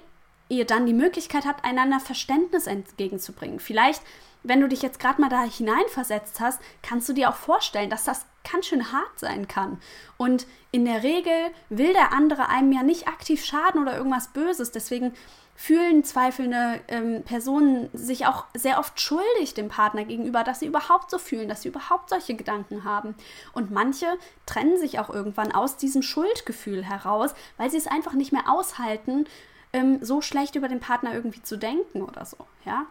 ihr 0.48 0.64
dann 0.64 0.86
die 0.86 0.92
Möglichkeit 0.92 1.44
habt, 1.46 1.64
einander 1.64 2.00
Verständnis 2.00 2.66
entgegenzubringen. 2.66 3.60
Vielleicht, 3.60 4.02
wenn 4.42 4.60
du 4.60 4.68
dich 4.68 4.82
jetzt 4.82 5.00
gerade 5.00 5.20
mal 5.20 5.28
da 5.28 5.42
hineinversetzt 5.42 6.40
hast, 6.40 6.60
kannst 6.82 7.08
du 7.08 7.12
dir 7.12 7.30
auch 7.30 7.36
vorstellen, 7.36 7.90
dass 7.90 8.04
das 8.04 8.26
ganz 8.50 8.66
schön 8.66 8.92
hart 8.92 9.18
sein 9.18 9.48
kann. 9.48 9.80
Und 10.16 10.46
in 10.70 10.84
der 10.84 11.02
Regel 11.02 11.50
will 11.68 11.92
der 11.92 12.12
andere 12.12 12.48
einem 12.48 12.72
ja 12.72 12.82
nicht 12.82 13.08
aktiv 13.08 13.44
schaden 13.44 13.82
oder 13.82 13.96
irgendwas 13.96 14.28
Böses. 14.28 14.70
Deswegen 14.70 15.14
fühlen 15.56 16.04
zweifelnde 16.04 16.80
ähm, 16.88 17.22
Personen 17.24 17.88
sich 17.94 18.26
auch 18.26 18.44
sehr 18.54 18.78
oft 18.78 19.00
schuldig 19.00 19.54
dem 19.54 19.68
Partner 19.68 20.04
gegenüber, 20.04 20.44
dass 20.44 20.60
sie 20.60 20.66
überhaupt 20.66 21.10
so 21.10 21.18
fühlen, 21.18 21.48
dass 21.48 21.62
sie 21.62 21.68
überhaupt 21.68 22.10
solche 22.10 22.34
Gedanken 22.34 22.84
haben. 22.84 23.14
Und 23.54 23.70
manche 23.70 24.06
trennen 24.44 24.78
sich 24.78 24.98
auch 24.98 25.08
irgendwann 25.08 25.52
aus 25.52 25.76
diesem 25.76 26.02
Schuldgefühl 26.02 26.84
heraus, 26.84 27.34
weil 27.56 27.70
sie 27.70 27.78
es 27.78 27.86
einfach 27.86 28.12
nicht 28.12 28.32
mehr 28.32 28.50
aushalten, 28.50 29.24
ähm, 29.72 29.98
so 30.02 30.20
schlecht 30.20 30.56
über 30.56 30.68
den 30.68 30.80
Partner 30.80 31.14
irgendwie 31.14 31.42
zu 31.42 31.56
denken 31.56 32.02
oder 32.02 32.26
so. 32.26 32.36
Ja, 32.64 32.86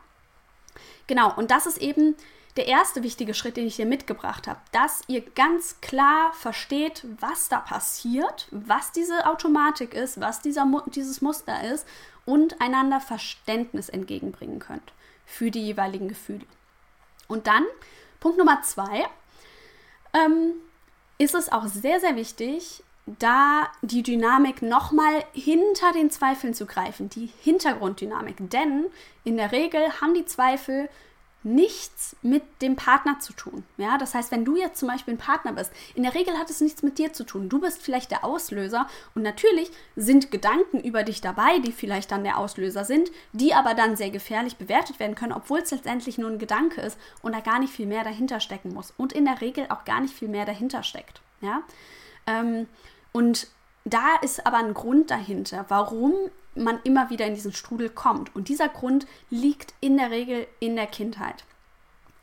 genau. 1.05 1.34
Und 1.36 1.51
das 1.51 1.67
ist 1.67 1.77
eben 1.77 2.15
der 2.57 2.67
erste 2.67 3.03
wichtige 3.03 3.34
Schritt, 3.34 3.57
den 3.57 3.67
ich 3.67 3.75
dir 3.75 3.86
mitgebracht 3.86 4.48
habe, 4.48 4.60
dass 4.72 5.01
ihr 5.07 5.22
ganz 5.22 5.81
klar 5.81 6.31
versteht, 6.34 7.05
was 7.19 7.50
da 7.50 7.60
passiert, 7.60 8.48
was 8.51 8.91
diese 8.91 9.27
Automatik 9.27 9.93
ist, 9.93 10.22
was 10.22 10.41
dieser, 10.41 10.65
dieses 10.88 11.22
Muster 11.22 11.63
ist 11.69 11.86
und 12.25 12.62
einander 12.62 13.00
Verständnis 13.00 13.89
entgegenbringen 13.89 14.60
könnt. 14.60 14.94
für 15.25 15.51
die 15.51 15.65
jeweiligen 15.65 16.08
Gefühle. 16.08 16.46
Und 17.27 17.48
dann, 17.48 17.65
Punkt 18.20 18.38
Nummer 18.38 18.62
zwei, 18.62 19.05
ähm, 20.13 20.53
ist 21.17 21.36
es 21.36 21.51
auch 21.51 21.65
sehr, 21.65 22.00
sehr 22.00 22.15
wichtig, 22.15 22.84
da 23.05 23.72
die 23.82 24.03
Dynamik 24.03 24.62
nochmal 24.62 25.24
hinter 25.34 25.91
den 25.94 26.10
Zweifeln 26.10 26.53
zu 26.53 26.65
greifen, 26.65 27.10
die 27.10 27.29
Hintergrunddynamik. 27.41 28.36
Denn 28.39 28.86
in 29.24 29.38
der 29.38 29.51
Regel 29.51 30.01
haben 30.01 30.13
die 30.13 30.25
Zweifel 30.25 30.89
nichts 31.45 32.15
mit 32.23 32.43
dem 32.61 32.75
Partner 32.75 33.19
zu 33.19 33.31
tun. 33.31 33.63
Ja, 33.77 33.97
das 33.97 34.15
heißt, 34.15 34.31
wenn 34.31 34.43
du 34.43 34.57
jetzt 34.57 34.79
zum 34.79 34.89
Beispiel 34.89 35.13
ein 35.13 35.19
Partner 35.19 35.53
bist, 35.53 35.71
in 35.93 36.03
der 36.03 36.15
Regel 36.15 36.37
hat 36.37 36.49
es 36.49 36.59
nichts 36.59 36.81
mit 36.81 36.97
dir 36.97 37.13
zu 37.13 37.23
tun. 37.23 37.49
Du 37.49 37.59
bist 37.59 37.81
vielleicht 37.81 38.11
der 38.11 38.25
Auslöser 38.25 38.87
und 39.13 39.21
natürlich 39.21 39.71
sind 39.95 40.31
Gedanken 40.31 40.79
über 40.79 41.03
dich 41.03 41.21
dabei, 41.21 41.59
die 41.59 41.71
vielleicht 41.71 42.11
dann 42.11 42.23
der 42.23 42.39
Auslöser 42.39 42.83
sind, 42.83 43.11
die 43.31 43.53
aber 43.53 43.75
dann 43.75 43.95
sehr 43.95 44.09
gefährlich 44.09 44.57
bewertet 44.57 44.99
werden 44.99 45.15
können, 45.15 45.33
obwohl 45.33 45.59
es 45.59 45.71
letztendlich 45.71 46.17
nur 46.17 46.31
ein 46.31 46.39
Gedanke 46.39 46.81
ist 46.81 46.97
und 47.21 47.33
da 47.33 47.39
gar 47.39 47.59
nicht 47.59 47.73
viel 47.73 47.85
mehr 47.85 48.03
dahinter 48.03 48.39
stecken 48.39 48.73
muss 48.73 48.93
und 48.97 49.13
in 49.13 49.25
der 49.25 49.39
Regel 49.39 49.67
auch 49.69 49.85
gar 49.85 50.01
nicht 50.01 50.15
viel 50.15 50.27
mehr 50.27 50.45
dahinter 50.45 50.81
steckt. 50.81 51.21
Ja, 51.41 51.61
ähm, 52.25 52.67
und 53.11 53.47
da 53.85 54.15
ist 54.21 54.45
aber 54.45 54.57
ein 54.57 54.73
Grund 54.73 55.11
dahinter, 55.11 55.65
warum 55.69 56.13
man 56.55 56.79
immer 56.83 57.09
wieder 57.09 57.25
in 57.25 57.35
diesen 57.35 57.53
Strudel 57.53 57.89
kommt. 57.89 58.35
Und 58.35 58.49
dieser 58.49 58.67
Grund 58.67 59.05
liegt 59.29 59.73
in 59.79 59.97
der 59.97 60.09
Regel 60.09 60.47
in 60.59 60.75
der 60.75 60.87
Kindheit. 60.87 61.43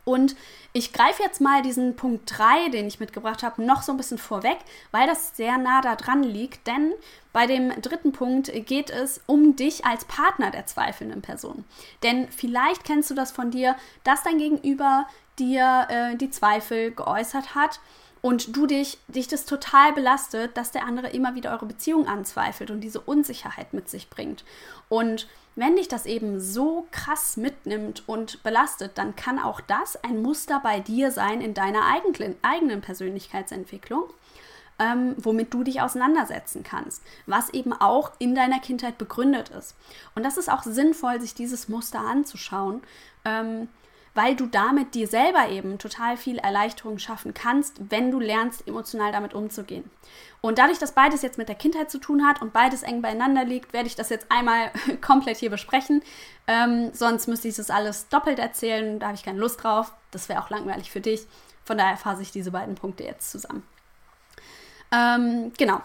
Und 0.04 0.34
ich 0.72 0.92
greife 0.92 1.22
jetzt 1.22 1.40
mal 1.40 1.62
diesen 1.62 1.94
Punkt 1.94 2.24
3, 2.36 2.70
den 2.70 2.88
ich 2.88 2.98
mitgebracht 2.98 3.44
habe, 3.44 3.62
noch 3.62 3.82
so 3.82 3.92
ein 3.92 3.96
bisschen 3.96 4.18
vorweg, 4.18 4.58
weil 4.90 5.06
das 5.06 5.36
sehr 5.36 5.58
nah 5.58 5.80
da 5.80 5.94
dran 5.94 6.24
liegt. 6.24 6.66
Denn 6.66 6.92
bei 7.32 7.46
dem 7.46 7.70
dritten 7.80 8.10
Punkt 8.10 8.50
geht 8.66 8.90
es 8.90 9.20
um 9.26 9.54
dich 9.54 9.84
als 9.84 10.04
Partner 10.06 10.50
der 10.50 10.66
zweifelnden 10.66 11.22
Person. 11.22 11.64
Denn 12.02 12.28
vielleicht 12.28 12.82
kennst 12.82 13.10
du 13.10 13.14
das 13.14 13.30
von 13.30 13.52
dir, 13.52 13.76
dass 14.02 14.24
dein 14.24 14.38
Gegenüber 14.38 15.06
dir 15.38 15.86
äh, 15.88 16.16
die 16.16 16.30
Zweifel 16.30 16.90
geäußert 16.90 17.54
hat 17.54 17.78
und 18.22 18.56
du 18.56 18.66
dich, 18.66 18.98
dich 19.08 19.28
das 19.28 19.44
total 19.44 19.92
belastet, 19.92 20.56
dass 20.56 20.70
der 20.70 20.84
andere 20.84 21.08
immer 21.08 21.34
wieder 21.34 21.50
eure 21.50 21.66
Beziehung 21.66 22.06
anzweifelt 22.06 22.70
und 22.70 22.80
diese 22.80 23.00
Unsicherheit 23.00 23.74
mit 23.74 23.90
sich 23.90 24.08
bringt. 24.08 24.44
Und 24.88 25.26
wenn 25.56 25.76
dich 25.76 25.88
das 25.88 26.06
eben 26.06 26.40
so 26.40 26.86
krass 26.92 27.36
mitnimmt 27.36 28.04
und 28.08 28.42
belastet, 28.44 28.96
dann 28.96 29.16
kann 29.16 29.38
auch 29.40 29.60
das 29.60 30.02
ein 30.04 30.22
Muster 30.22 30.60
bei 30.62 30.78
dir 30.80 31.10
sein 31.10 31.40
in 31.40 31.52
deiner 31.52 31.84
eigenen, 31.84 32.36
eigenen 32.42 32.80
Persönlichkeitsentwicklung, 32.80 34.04
ähm, 34.78 35.14
womit 35.18 35.52
du 35.52 35.64
dich 35.64 35.82
auseinandersetzen 35.82 36.62
kannst, 36.62 37.02
was 37.26 37.50
eben 37.50 37.72
auch 37.72 38.12
in 38.20 38.36
deiner 38.36 38.60
Kindheit 38.60 38.98
begründet 38.98 39.48
ist. 39.48 39.74
Und 40.14 40.22
das 40.22 40.36
ist 40.36 40.50
auch 40.50 40.62
sinnvoll, 40.62 41.20
sich 41.20 41.34
dieses 41.34 41.68
Muster 41.68 42.00
anzuschauen. 42.00 42.82
Ähm, 43.24 43.68
weil 44.14 44.36
du 44.36 44.46
damit 44.46 44.94
dir 44.94 45.06
selber 45.06 45.48
eben 45.48 45.78
total 45.78 46.16
viel 46.16 46.38
Erleichterung 46.38 46.98
schaffen 46.98 47.34
kannst, 47.34 47.90
wenn 47.90 48.10
du 48.10 48.20
lernst, 48.20 48.66
emotional 48.68 49.12
damit 49.12 49.34
umzugehen. 49.34 49.90
Und 50.40 50.58
dadurch, 50.58 50.78
dass 50.78 50.92
beides 50.92 51.22
jetzt 51.22 51.38
mit 51.38 51.48
der 51.48 51.54
Kindheit 51.54 51.90
zu 51.90 51.98
tun 51.98 52.26
hat 52.26 52.42
und 52.42 52.52
beides 52.52 52.82
eng 52.82 53.00
beieinander 53.00 53.44
liegt, 53.44 53.72
werde 53.72 53.86
ich 53.86 53.94
das 53.94 54.10
jetzt 54.10 54.26
einmal 54.28 54.70
komplett 55.00 55.38
hier 55.38 55.50
besprechen. 55.50 56.02
Ähm, 56.46 56.90
sonst 56.92 57.28
müsste 57.28 57.48
ich 57.48 57.56
das 57.56 57.70
alles 57.70 58.08
doppelt 58.08 58.38
erzählen, 58.38 58.98
da 58.98 59.06
habe 59.06 59.16
ich 59.16 59.22
keine 59.22 59.38
Lust 59.38 59.62
drauf. 59.62 59.92
Das 60.10 60.28
wäre 60.28 60.42
auch 60.42 60.50
langweilig 60.50 60.90
für 60.90 61.00
dich. 61.00 61.26
Von 61.64 61.78
daher 61.78 61.96
fasse 61.96 62.22
ich 62.22 62.32
diese 62.32 62.50
beiden 62.50 62.74
Punkte 62.74 63.04
jetzt 63.04 63.30
zusammen. 63.30 63.62
Ähm, 64.90 65.52
genau. 65.56 65.80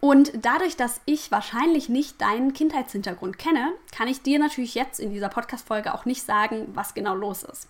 Und 0.00 0.32
dadurch, 0.42 0.76
dass 0.76 1.00
ich 1.06 1.30
wahrscheinlich 1.32 1.88
nicht 1.88 2.20
deinen 2.20 2.52
Kindheitshintergrund 2.52 3.38
kenne, 3.38 3.72
kann 3.96 4.06
ich 4.06 4.22
dir 4.22 4.38
natürlich 4.38 4.74
jetzt 4.74 5.00
in 5.00 5.12
dieser 5.12 5.28
Podcast-Folge 5.28 5.92
auch 5.92 6.04
nicht 6.04 6.22
sagen, 6.22 6.68
was 6.74 6.94
genau 6.94 7.14
los 7.16 7.42
ist. 7.42 7.68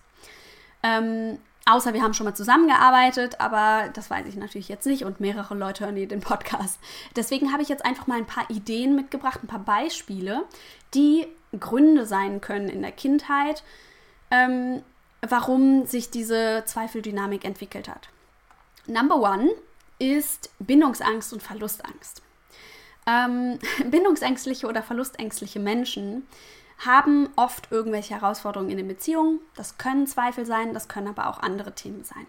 Ähm, 0.83 1.39
außer 1.65 1.93
wir 1.93 2.03
haben 2.03 2.13
schon 2.13 2.25
mal 2.25 2.35
zusammengearbeitet, 2.35 3.39
aber 3.39 3.89
das 3.93 4.11
weiß 4.11 4.27
ich 4.27 4.35
natürlich 4.35 4.69
jetzt 4.69 4.85
nicht 4.85 5.05
und 5.05 5.19
mehrere 5.19 5.55
Leute 5.55 5.85
hören 5.85 5.95
hier 5.95 6.07
den 6.07 6.21
Podcast. 6.21 6.79
Deswegen 7.15 7.51
habe 7.51 7.63
ich 7.63 7.69
jetzt 7.69 7.83
einfach 7.83 8.05
mal 8.05 8.19
ein 8.19 8.27
paar 8.27 8.49
Ideen 8.49 8.95
mitgebracht, 8.95 9.39
ein 9.43 9.47
paar 9.47 9.59
Beispiele, 9.59 10.43
die 10.93 11.27
Gründe 11.59 12.05
sein 12.05 12.41
können 12.41 12.69
in 12.69 12.83
der 12.83 12.91
Kindheit, 12.91 13.63
ähm, 14.29 14.83
warum 15.27 15.87
sich 15.87 16.11
diese 16.11 16.63
Zweifeldynamik 16.65 17.43
entwickelt 17.43 17.89
hat. 17.89 18.09
Number 18.85 19.15
one 19.15 19.49
ist 19.99 20.49
Bindungsangst 20.59 21.33
und 21.33 21.43
Verlustangst. 21.43 22.21
Ähm, 23.05 23.59
bindungsängstliche 23.85 24.67
oder 24.67 24.81
verlustängstliche 24.81 25.59
Menschen 25.59 26.27
haben 26.79 27.29
oft 27.35 27.71
irgendwelche 27.71 28.15
Herausforderungen 28.15 28.71
in 28.71 28.77
den 28.77 28.87
Beziehungen. 28.87 29.39
Das 29.55 29.77
können 29.77 30.07
Zweifel 30.07 30.45
sein, 30.45 30.73
das 30.73 30.87
können 30.87 31.07
aber 31.07 31.27
auch 31.27 31.39
andere 31.39 31.75
Themen 31.75 32.03
sein. 32.03 32.25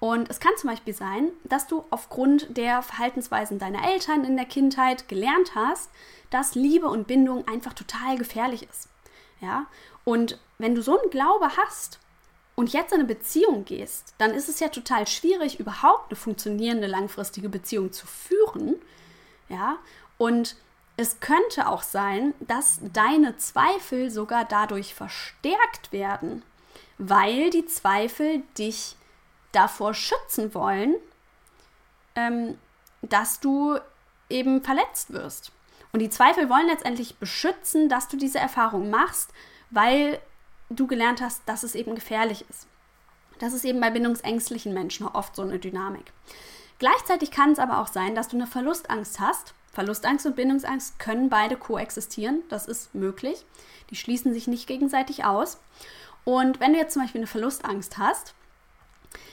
Und 0.00 0.30
es 0.30 0.40
kann 0.40 0.52
zum 0.56 0.70
Beispiel 0.70 0.94
sein, 0.94 1.28
dass 1.44 1.66
du 1.66 1.84
aufgrund 1.90 2.56
der 2.56 2.82
Verhaltensweisen 2.82 3.58
deiner 3.58 3.86
Eltern 3.86 4.24
in 4.24 4.36
der 4.36 4.46
Kindheit 4.46 5.08
gelernt 5.08 5.54
hast, 5.54 5.90
dass 6.30 6.54
Liebe 6.54 6.88
und 6.88 7.06
Bindung 7.06 7.46
einfach 7.46 7.74
total 7.74 8.16
gefährlich 8.16 8.62
ist. 8.62 8.88
Ja? 9.40 9.66
Und 10.04 10.38
wenn 10.58 10.74
du 10.74 10.82
so 10.82 10.98
einen 10.98 11.10
Glaube 11.10 11.56
hast, 11.56 11.98
und 12.60 12.74
jetzt 12.74 12.92
in 12.92 12.98
eine 12.98 13.08
Beziehung 13.08 13.64
gehst, 13.64 14.12
dann 14.18 14.32
ist 14.32 14.50
es 14.50 14.60
ja 14.60 14.68
total 14.68 15.06
schwierig, 15.06 15.58
überhaupt 15.58 16.10
eine 16.10 16.16
funktionierende 16.16 16.88
langfristige 16.88 17.48
Beziehung 17.48 17.90
zu 17.90 18.06
führen. 18.06 18.74
Ja, 19.48 19.78
und 20.18 20.56
es 20.98 21.20
könnte 21.20 21.68
auch 21.68 21.82
sein, 21.82 22.34
dass 22.40 22.78
deine 22.92 23.38
Zweifel 23.38 24.10
sogar 24.10 24.44
dadurch 24.44 24.92
verstärkt 24.92 25.90
werden, 25.90 26.42
weil 26.98 27.48
die 27.48 27.64
Zweifel 27.64 28.42
dich 28.58 28.94
davor 29.52 29.94
schützen 29.94 30.52
wollen, 30.52 30.96
ähm, 32.14 32.58
dass 33.00 33.40
du 33.40 33.78
eben 34.28 34.62
verletzt 34.62 35.14
wirst. 35.14 35.50
Und 35.92 36.00
die 36.00 36.10
Zweifel 36.10 36.50
wollen 36.50 36.66
letztendlich 36.66 37.16
beschützen, 37.16 37.88
dass 37.88 38.08
du 38.08 38.18
diese 38.18 38.38
Erfahrung 38.38 38.90
machst, 38.90 39.30
weil 39.70 40.20
du 40.70 40.86
gelernt 40.86 41.20
hast, 41.20 41.42
dass 41.46 41.62
es 41.62 41.74
eben 41.74 41.94
gefährlich 41.94 42.44
ist. 42.48 42.66
Das 43.38 43.52
ist 43.52 43.64
eben 43.64 43.80
bei 43.80 43.90
bindungsängstlichen 43.90 44.72
Menschen 44.72 45.06
oft 45.06 45.34
so 45.34 45.42
eine 45.42 45.58
Dynamik. 45.58 46.12
Gleichzeitig 46.78 47.30
kann 47.30 47.52
es 47.52 47.58
aber 47.58 47.80
auch 47.80 47.88
sein, 47.88 48.14
dass 48.14 48.28
du 48.28 48.36
eine 48.36 48.46
Verlustangst 48.46 49.20
hast. 49.20 49.54
Verlustangst 49.72 50.26
und 50.26 50.36
Bindungsangst 50.36 50.98
können 50.98 51.28
beide 51.28 51.56
koexistieren. 51.56 52.42
Das 52.48 52.66
ist 52.66 52.94
möglich. 52.94 53.44
Die 53.90 53.96
schließen 53.96 54.32
sich 54.32 54.46
nicht 54.46 54.66
gegenseitig 54.66 55.24
aus. 55.24 55.60
Und 56.24 56.60
wenn 56.60 56.72
du 56.72 56.78
jetzt 56.78 56.94
zum 56.94 57.02
Beispiel 57.02 57.20
eine 57.20 57.26
Verlustangst 57.26 57.98
hast, 57.98 58.34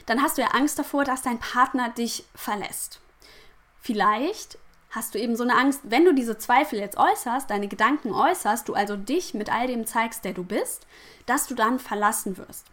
dann 0.05 0.21
hast 0.21 0.37
du 0.37 0.41
ja 0.41 0.49
Angst 0.49 0.79
davor, 0.79 1.03
dass 1.03 1.21
dein 1.21 1.39
Partner 1.39 1.89
dich 1.89 2.25
verlässt. 2.33 3.01
Vielleicht 3.81 4.57
hast 4.97 5.13
du 5.13 5.19
eben 5.19 5.35
so 5.35 5.43
eine 5.43 5.55
Angst, 5.55 5.81
wenn 5.83 6.05
du 6.05 6.13
diese 6.13 6.37
Zweifel 6.37 6.79
jetzt 6.79 6.97
äußerst, 6.97 7.49
deine 7.49 7.67
Gedanken 7.67 8.11
äußerst, 8.11 8.67
du 8.67 8.73
also 8.73 8.97
dich 8.97 9.33
mit 9.33 9.53
all 9.53 9.67
dem 9.67 9.85
zeigst, 9.85 10.25
der 10.25 10.33
du 10.33 10.43
bist, 10.43 10.87
dass 11.27 11.47
du 11.47 11.53
dann 11.53 11.77
verlassen 11.79 12.37
wirst. 12.37 12.65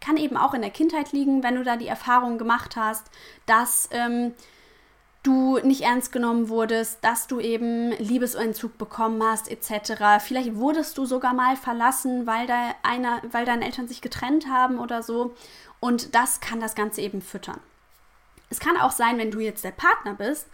Kann 0.00 0.16
eben 0.16 0.36
auch 0.36 0.54
in 0.54 0.62
der 0.62 0.70
Kindheit 0.70 1.12
liegen, 1.12 1.42
wenn 1.42 1.56
du 1.56 1.64
da 1.64 1.76
die 1.76 1.86
Erfahrung 1.86 2.38
gemacht 2.38 2.76
hast, 2.76 3.04
dass 3.46 3.88
ähm, 3.92 4.32
du 5.22 5.58
nicht 5.58 5.82
ernst 5.82 6.10
genommen 6.10 6.48
wurdest, 6.48 7.04
dass 7.04 7.26
du 7.26 7.38
eben 7.38 7.90
Liebesentzug 7.98 8.78
bekommen 8.78 9.22
hast, 9.22 9.50
etc. 9.50 10.24
Vielleicht 10.24 10.56
wurdest 10.56 10.96
du 10.96 11.04
sogar 11.04 11.34
mal 11.34 11.56
verlassen, 11.56 12.26
weil, 12.26 12.46
da 12.46 12.74
einer, 12.82 13.20
weil 13.30 13.44
deine 13.44 13.66
Eltern 13.66 13.88
sich 13.88 14.00
getrennt 14.00 14.48
haben 14.48 14.78
oder 14.78 15.02
so. 15.02 15.34
Und 15.80 16.14
das 16.14 16.40
kann 16.40 16.60
das 16.60 16.74
Ganze 16.74 17.02
eben 17.02 17.20
füttern. 17.20 17.60
Es 18.48 18.58
kann 18.58 18.78
auch 18.78 18.92
sein, 18.92 19.18
wenn 19.18 19.30
du 19.30 19.40
jetzt 19.40 19.64
der 19.64 19.72
Partner 19.72 20.14
bist, 20.14 20.46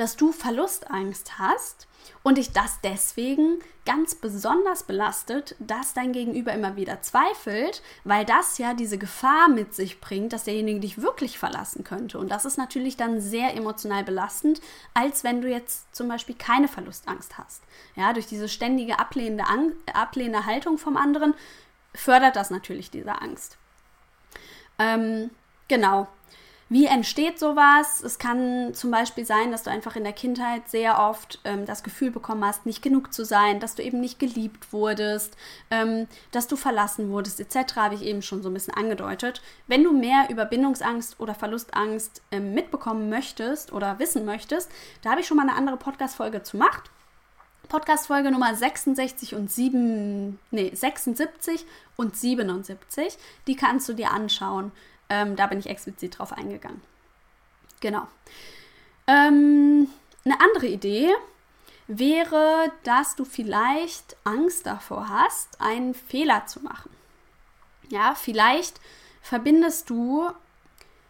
dass 0.00 0.16
du 0.16 0.32
Verlustangst 0.32 1.38
hast 1.38 1.86
und 2.22 2.38
dich 2.38 2.52
das 2.52 2.80
deswegen 2.82 3.58
ganz 3.84 4.14
besonders 4.14 4.84
belastet, 4.84 5.56
dass 5.58 5.92
dein 5.94 6.12
Gegenüber 6.12 6.52
immer 6.52 6.76
wieder 6.76 7.02
zweifelt, 7.02 7.82
weil 8.04 8.24
das 8.24 8.58
ja 8.58 8.72
diese 8.72 8.98
Gefahr 8.98 9.48
mit 9.48 9.74
sich 9.74 10.00
bringt, 10.00 10.32
dass 10.32 10.44
derjenige 10.44 10.80
dich 10.80 11.02
wirklich 11.02 11.38
verlassen 11.38 11.84
könnte. 11.84 12.18
Und 12.18 12.30
das 12.30 12.44
ist 12.44 12.56
natürlich 12.56 12.96
dann 12.96 13.20
sehr 13.20 13.54
emotional 13.54 14.04
belastend, 14.04 14.60
als 14.94 15.22
wenn 15.24 15.42
du 15.42 15.48
jetzt 15.48 15.94
zum 15.94 16.08
Beispiel 16.08 16.34
keine 16.34 16.68
Verlustangst 16.68 17.36
hast. 17.36 17.62
Ja, 17.94 18.12
durch 18.12 18.26
diese 18.26 18.48
ständige 18.48 18.98
ablehnende, 18.98 19.44
Ang 19.44 19.72
ablehnende 19.92 20.46
Haltung 20.46 20.78
vom 20.78 20.96
anderen 20.96 21.34
fördert 21.94 22.36
das 22.36 22.50
natürlich 22.50 22.90
diese 22.90 23.20
Angst. 23.20 23.58
Ähm, 24.78 25.30
genau. 25.68 26.08
Wie 26.72 26.86
entsteht 26.86 27.40
sowas? 27.40 28.00
Es 28.00 28.20
kann 28.20 28.74
zum 28.74 28.92
Beispiel 28.92 29.24
sein, 29.26 29.50
dass 29.50 29.64
du 29.64 29.70
einfach 29.70 29.96
in 29.96 30.04
der 30.04 30.12
Kindheit 30.12 30.68
sehr 30.68 31.00
oft 31.00 31.40
ähm, 31.44 31.66
das 31.66 31.82
Gefühl 31.82 32.12
bekommen 32.12 32.44
hast, 32.44 32.64
nicht 32.64 32.80
genug 32.80 33.12
zu 33.12 33.24
sein, 33.24 33.58
dass 33.58 33.74
du 33.74 33.82
eben 33.82 33.98
nicht 33.98 34.20
geliebt 34.20 34.72
wurdest, 34.72 35.36
ähm, 35.72 36.06
dass 36.30 36.46
du 36.46 36.54
verlassen 36.54 37.10
wurdest, 37.10 37.40
etc. 37.40 37.74
habe 37.74 37.96
ich 37.96 38.02
eben 38.02 38.22
schon 38.22 38.44
so 38.44 38.48
ein 38.50 38.54
bisschen 38.54 38.74
angedeutet. 38.74 39.42
Wenn 39.66 39.82
du 39.82 39.92
mehr 39.92 40.28
über 40.30 40.44
Bindungsangst 40.44 41.18
oder 41.18 41.34
Verlustangst 41.34 42.22
ähm, 42.30 42.54
mitbekommen 42.54 43.10
möchtest 43.10 43.72
oder 43.72 43.98
wissen 43.98 44.24
möchtest, 44.24 44.70
da 45.02 45.10
habe 45.10 45.22
ich 45.22 45.26
schon 45.26 45.38
mal 45.38 45.48
eine 45.48 45.56
andere 45.56 45.76
Podcast-Folge 45.76 46.44
zu 46.44 46.56
gemacht. 46.60 46.90
Podcast-Folge 47.68 48.30
Nummer 48.30 48.54
66 48.54 49.34
und 49.34 49.50
7, 49.50 50.38
nee, 50.50 50.70
76 50.74 51.64
und 51.96 52.16
77. 52.16 53.16
Die 53.46 53.56
kannst 53.56 53.88
du 53.88 53.92
dir 53.92 54.10
anschauen. 54.10 54.72
Ähm, 55.10 55.36
da 55.36 55.46
bin 55.48 55.58
ich 55.58 55.68
explizit 55.68 56.18
drauf 56.18 56.32
eingegangen. 56.32 56.80
Genau. 57.80 58.06
Ähm, 59.06 59.88
eine 60.24 60.40
andere 60.40 60.68
Idee 60.68 61.10
wäre, 61.88 62.70
dass 62.84 63.16
du 63.16 63.24
vielleicht 63.24 64.16
Angst 64.24 64.66
davor 64.66 65.08
hast, 65.08 65.60
einen 65.60 65.94
Fehler 65.94 66.46
zu 66.46 66.60
machen. 66.60 66.90
Ja, 67.88 68.14
vielleicht 68.14 68.80
verbindest 69.20 69.90
du 69.90 70.30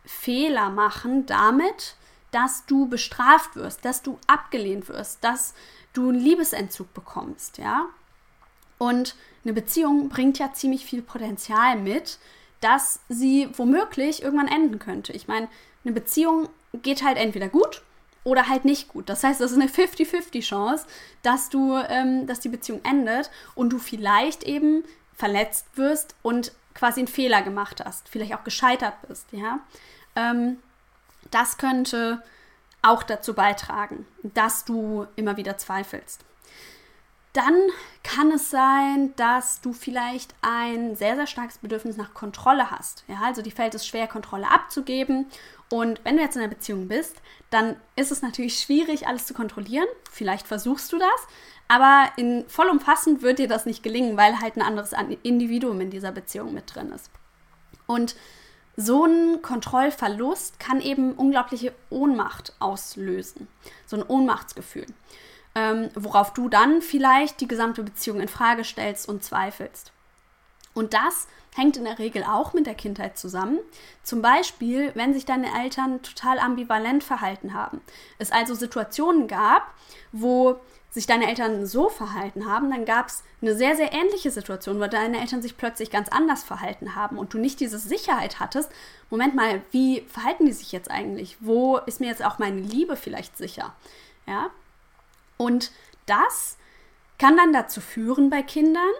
Fehler 0.06 0.70
machen 0.70 1.26
damit, 1.26 1.96
dass 2.30 2.64
du 2.64 2.88
bestraft 2.88 3.56
wirst, 3.56 3.84
dass 3.84 4.02
du 4.02 4.18
abgelehnt 4.26 4.88
wirst, 4.88 5.22
dass 5.22 5.54
du 5.92 6.08
einen 6.08 6.20
Liebesentzug 6.20 6.94
bekommst, 6.94 7.58
ja? 7.58 7.86
Und 8.78 9.14
eine 9.44 9.52
Beziehung 9.52 10.08
bringt 10.08 10.38
ja 10.38 10.54
ziemlich 10.54 10.86
viel 10.86 11.02
Potenzial 11.02 11.76
mit, 11.78 12.18
dass 12.60 13.00
sie 13.08 13.48
womöglich 13.56 14.22
irgendwann 14.22 14.48
enden 14.48 14.78
könnte. 14.78 15.12
Ich 15.12 15.28
meine, 15.28 15.48
eine 15.84 15.94
Beziehung 15.94 16.48
geht 16.74 17.02
halt 17.02 17.16
entweder 17.16 17.48
gut 17.48 17.82
oder 18.24 18.48
halt 18.48 18.64
nicht 18.64 18.88
gut. 18.88 19.08
Das 19.08 19.24
heißt, 19.24 19.40
das 19.40 19.52
ist 19.52 19.58
eine 19.58 19.70
50-50 19.70 20.42
Chance, 20.42 20.86
dass 21.22 21.48
du, 21.48 21.76
ähm, 21.88 22.26
dass 22.26 22.40
die 22.40 22.48
Beziehung 22.48 22.80
endet 22.84 23.30
und 23.54 23.70
du 23.70 23.78
vielleicht 23.78 24.42
eben 24.42 24.84
verletzt 25.14 25.66
wirst 25.74 26.14
und 26.22 26.52
quasi 26.74 27.00
einen 27.00 27.08
Fehler 27.08 27.42
gemacht 27.42 27.82
hast, 27.84 28.08
vielleicht 28.08 28.34
auch 28.34 28.44
gescheitert 28.44 28.94
bist, 29.06 29.26
ja. 29.32 29.60
Ähm, 30.16 30.58
das 31.30 31.58
könnte 31.58 32.22
auch 32.82 33.02
dazu 33.02 33.34
beitragen, 33.34 34.06
dass 34.22 34.64
du 34.64 35.06
immer 35.16 35.36
wieder 35.36 35.58
zweifelst. 35.58 36.24
Dann 37.32 37.54
kann 38.02 38.32
es 38.32 38.50
sein, 38.50 39.14
dass 39.14 39.60
du 39.60 39.72
vielleicht 39.72 40.34
ein 40.42 40.96
sehr, 40.96 41.14
sehr 41.14 41.28
starkes 41.28 41.58
Bedürfnis 41.58 41.96
nach 41.96 42.12
Kontrolle 42.12 42.70
hast. 42.70 43.04
Ja, 43.06 43.20
also 43.22 43.40
dir 43.40 43.52
fällt 43.52 43.74
es 43.74 43.86
schwer, 43.86 44.08
Kontrolle 44.08 44.50
abzugeben. 44.50 45.26
Und 45.70 46.00
wenn 46.04 46.16
du 46.16 46.22
jetzt 46.22 46.34
in 46.34 46.42
einer 46.42 46.50
Beziehung 46.50 46.88
bist, 46.88 47.16
dann 47.50 47.76
ist 47.94 48.10
es 48.10 48.22
natürlich 48.22 48.58
schwierig, 48.58 49.06
alles 49.06 49.26
zu 49.26 49.34
kontrollieren. 49.34 49.86
Vielleicht 50.10 50.48
versuchst 50.48 50.92
du 50.92 50.98
das, 50.98 51.08
aber 51.68 52.10
in 52.16 52.48
vollumfassend 52.48 53.22
wird 53.22 53.38
dir 53.38 53.46
das 53.46 53.64
nicht 53.64 53.84
gelingen, 53.84 54.16
weil 54.16 54.40
halt 54.40 54.56
ein 54.56 54.62
anderes 54.62 54.92
Individuum 55.22 55.80
in 55.80 55.90
dieser 55.90 56.10
Beziehung 56.10 56.52
mit 56.52 56.74
drin 56.74 56.90
ist. 56.90 57.10
Und 57.86 58.16
so 58.76 59.04
ein 59.04 59.42
Kontrollverlust 59.42 60.58
kann 60.58 60.80
eben 60.80 61.12
unglaubliche 61.12 61.72
Ohnmacht 61.90 62.54
auslösen. 62.58 63.46
So 63.86 63.96
ein 63.96 64.02
Ohnmachtsgefühl. 64.02 64.86
Ähm, 65.54 65.90
worauf 65.94 66.32
du 66.32 66.48
dann 66.48 66.80
vielleicht 66.80 67.40
die 67.40 67.48
gesamte 67.48 67.82
Beziehung 67.82 68.20
in 68.20 68.28
Frage 68.28 68.62
stellst 68.64 69.08
und 69.08 69.24
zweifelst. 69.24 69.92
Und 70.74 70.94
das 70.94 71.26
hängt 71.54 71.76
in 71.76 71.84
der 71.84 71.98
Regel 71.98 72.22
auch 72.22 72.52
mit 72.52 72.66
der 72.66 72.74
Kindheit 72.74 73.18
zusammen. 73.18 73.58
Zum 74.04 74.22
Beispiel, 74.22 74.92
wenn 74.94 75.12
sich 75.12 75.24
deine 75.24 75.48
Eltern 75.62 76.02
total 76.02 76.38
ambivalent 76.38 77.02
verhalten 77.02 77.54
haben. 77.54 77.80
Es 78.18 78.30
also 78.30 78.54
Situationen 78.54 79.26
gab, 79.26 79.74
wo 80.12 80.60
sich 80.90 81.06
deine 81.06 81.28
Eltern 81.28 81.66
so 81.66 81.88
verhalten 81.88 82.46
haben, 82.46 82.70
dann 82.70 82.84
gab 82.84 83.08
es 83.08 83.22
eine 83.40 83.54
sehr, 83.54 83.76
sehr 83.76 83.92
ähnliche 83.92 84.30
Situation, 84.30 84.80
wo 84.80 84.86
deine 84.86 85.20
Eltern 85.20 85.40
sich 85.40 85.56
plötzlich 85.56 85.90
ganz 85.90 86.08
anders 86.08 86.42
verhalten 86.42 86.96
haben 86.96 87.16
und 87.16 87.32
du 87.32 87.38
nicht 87.38 87.60
diese 87.60 87.78
Sicherheit 87.78 88.40
hattest. 88.40 88.70
Moment 89.08 89.36
mal, 89.36 89.62
wie 89.70 90.00
verhalten 90.08 90.46
die 90.46 90.52
sich 90.52 90.72
jetzt 90.72 90.90
eigentlich? 90.90 91.36
Wo 91.40 91.78
ist 91.78 92.00
mir 92.00 92.08
jetzt 92.08 92.24
auch 92.24 92.38
meine 92.38 92.60
Liebe 92.60 92.96
vielleicht 92.96 93.36
sicher? 93.36 93.74
Ja? 94.26 94.50
Und 95.40 95.72
das 96.04 96.58
kann 97.18 97.34
dann 97.34 97.54
dazu 97.54 97.80
führen 97.80 98.28
bei 98.28 98.42
Kindern, 98.42 98.90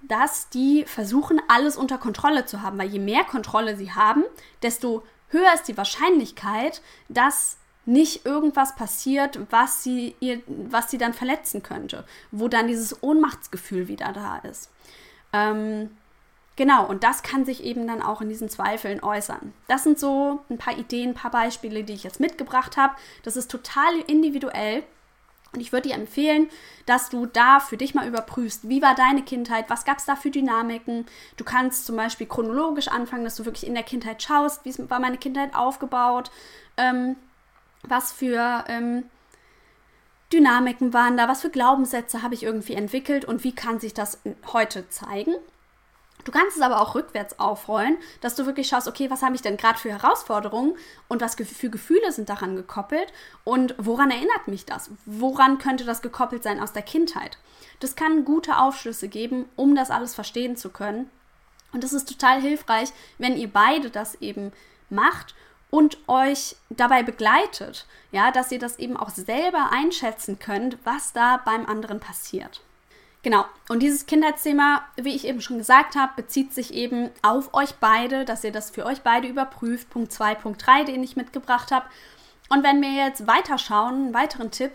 dass 0.00 0.48
die 0.48 0.84
versuchen, 0.86 1.42
alles 1.46 1.76
unter 1.76 1.98
Kontrolle 1.98 2.46
zu 2.46 2.62
haben, 2.62 2.78
weil 2.78 2.88
je 2.88 2.98
mehr 2.98 3.22
Kontrolle 3.24 3.76
sie 3.76 3.92
haben, 3.92 4.24
desto 4.62 5.02
höher 5.28 5.52
ist 5.52 5.68
die 5.68 5.76
Wahrscheinlichkeit, 5.76 6.80
dass 7.10 7.58
nicht 7.84 8.24
irgendwas 8.24 8.76
passiert, 8.76 9.40
was 9.50 9.82
sie, 9.82 10.16
ihr, 10.20 10.40
was 10.46 10.90
sie 10.90 10.96
dann 10.96 11.12
verletzen 11.12 11.62
könnte, 11.62 12.06
wo 12.30 12.48
dann 12.48 12.66
dieses 12.66 13.02
Ohnmachtsgefühl 13.02 13.86
wieder 13.86 14.14
da 14.14 14.38
ist. 14.38 14.70
Ähm, 15.34 15.90
genau, 16.56 16.86
und 16.86 17.04
das 17.04 17.22
kann 17.22 17.44
sich 17.44 17.62
eben 17.62 17.86
dann 17.86 18.00
auch 18.00 18.22
in 18.22 18.30
diesen 18.30 18.48
Zweifeln 18.48 19.02
äußern. 19.02 19.52
Das 19.68 19.82
sind 19.82 19.98
so 19.98 20.40
ein 20.48 20.56
paar 20.56 20.78
Ideen, 20.78 21.10
ein 21.10 21.14
paar 21.14 21.30
Beispiele, 21.30 21.84
die 21.84 21.92
ich 21.92 22.04
jetzt 22.04 22.20
mitgebracht 22.20 22.78
habe. 22.78 22.94
Das 23.22 23.36
ist 23.36 23.50
total 23.50 23.98
individuell. 24.06 24.82
Und 25.52 25.60
ich 25.60 25.72
würde 25.72 25.88
dir 25.88 25.96
empfehlen, 25.96 26.48
dass 26.86 27.08
du 27.08 27.26
da 27.26 27.58
für 27.58 27.76
dich 27.76 27.94
mal 27.94 28.06
überprüfst, 28.06 28.68
wie 28.68 28.82
war 28.82 28.94
deine 28.94 29.22
Kindheit, 29.22 29.68
was 29.68 29.84
gab 29.84 29.98
es 29.98 30.04
da 30.04 30.14
für 30.14 30.30
Dynamiken. 30.30 31.06
Du 31.36 31.44
kannst 31.44 31.86
zum 31.86 31.96
Beispiel 31.96 32.28
chronologisch 32.28 32.88
anfangen, 32.88 33.24
dass 33.24 33.36
du 33.36 33.44
wirklich 33.44 33.66
in 33.66 33.74
der 33.74 33.82
Kindheit 33.82 34.22
schaust, 34.22 34.64
wie 34.64 34.74
war 34.88 35.00
meine 35.00 35.18
Kindheit 35.18 35.54
aufgebaut. 35.54 36.30
Ähm, 36.76 37.16
was 37.82 38.12
für 38.12 38.64
ähm, 38.68 39.04
Dynamiken 40.32 40.92
waren 40.92 41.16
da, 41.16 41.28
was 41.28 41.40
für 41.40 41.50
Glaubenssätze 41.50 42.22
habe 42.22 42.34
ich 42.34 42.42
irgendwie 42.42 42.74
entwickelt 42.74 43.24
und 43.24 43.42
wie 43.42 43.54
kann 43.54 43.80
sich 43.80 43.94
das 43.94 44.20
heute 44.52 44.88
zeigen. 44.88 45.34
Du 46.24 46.32
kannst 46.32 46.56
es 46.56 46.62
aber 46.62 46.80
auch 46.80 46.94
rückwärts 46.94 47.38
aufrollen, 47.38 47.96
dass 48.20 48.34
du 48.34 48.46
wirklich 48.46 48.68
schaust, 48.68 48.88
okay, 48.88 49.10
was 49.10 49.22
habe 49.22 49.34
ich 49.34 49.42
denn 49.42 49.56
gerade 49.56 49.78
für 49.78 49.90
Herausforderungen 49.90 50.76
und 51.08 51.20
was 51.20 51.34
für 51.34 51.70
Gefühle 51.70 52.12
sind 52.12 52.28
daran 52.28 52.56
gekoppelt 52.56 53.12
und 53.44 53.74
woran 53.78 54.10
erinnert 54.10 54.46
mich 54.46 54.66
das? 54.66 54.90
Woran 55.06 55.58
könnte 55.58 55.84
das 55.84 56.02
gekoppelt 56.02 56.42
sein 56.42 56.60
aus 56.60 56.72
der 56.72 56.82
Kindheit? 56.82 57.38
Das 57.80 57.96
kann 57.96 58.24
gute 58.24 58.58
Aufschlüsse 58.58 59.08
geben, 59.08 59.46
um 59.56 59.74
das 59.74 59.90
alles 59.90 60.14
verstehen 60.14 60.56
zu 60.56 60.70
können. 60.70 61.10
Und 61.72 61.84
das 61.84 61.92
ist 61.92 62.08
total 62.08 62.40
hilfreich, 62.40 62.90
wenn 63.18 63.36
ihr 63.36 63.50
beide 63.50 63.90
das 63.90 64.16
eben 64.16 64.52
macht 64.90 65.34
und 65.70 65.98
euch 66.08 66.56
dabei 66.68 67.02
begleitet, 67.02 67.86
ja, 68.10 68.32
dass 68.32 68.50
ihr 68.50 68.58
das 68.58 68.78
eben 68.78 68.96
auch 68.96 69.10
selber 69.10 69.70
einschätzen 69.70 70.38
könnt, 70.38 70.78
was 70.84 71.12
da 71.12 71.38
beim 71.38 71.66
anderen 71.66 72.00
passiert. 72.00 72.60
Genau, 73.22 73.44
und 73.68 73.82
dieses 73.82 74.06
Kindheitsthema, 74.06 74.82
wie 74.96 75.14
ich 75.14 75.26
eben 75.26 75.42
schon 75.42 75.58
gesagt 75.58 75.94
habe, 75.94 76.12
bezieht 76.16 76.54
sich 76.54 76.72
eben 76.72 77.10
auf 77.20 77.52
euch 77.52 77.74
beide, 77.74 78.24
dass 78.24 78.44
ihr 78.44 78.52
das 78.52 78.70
für 78.70 78.86
euch 78.86 79.02
beide 79.02 79.28
überprüft. 79.28 79.90
Punkt 79.90 80.10
2, 80.12 80.36
Punkt 80.36 80.66
3, 80.66 80.84
den 80.84 81.02
ich 81.02 81.16
mitgebracht 81.16 81.70
habe. 81.70 81.84
Und 82.48 82.64
wenn 82.64 82.80
wir 82.80 82.92
jetzt 82.92 83.26
weiterschauen, 83.26 83.94
einen 83.94 84.14
weiteren 84.14 84.50
Tipp, 84.50 84.72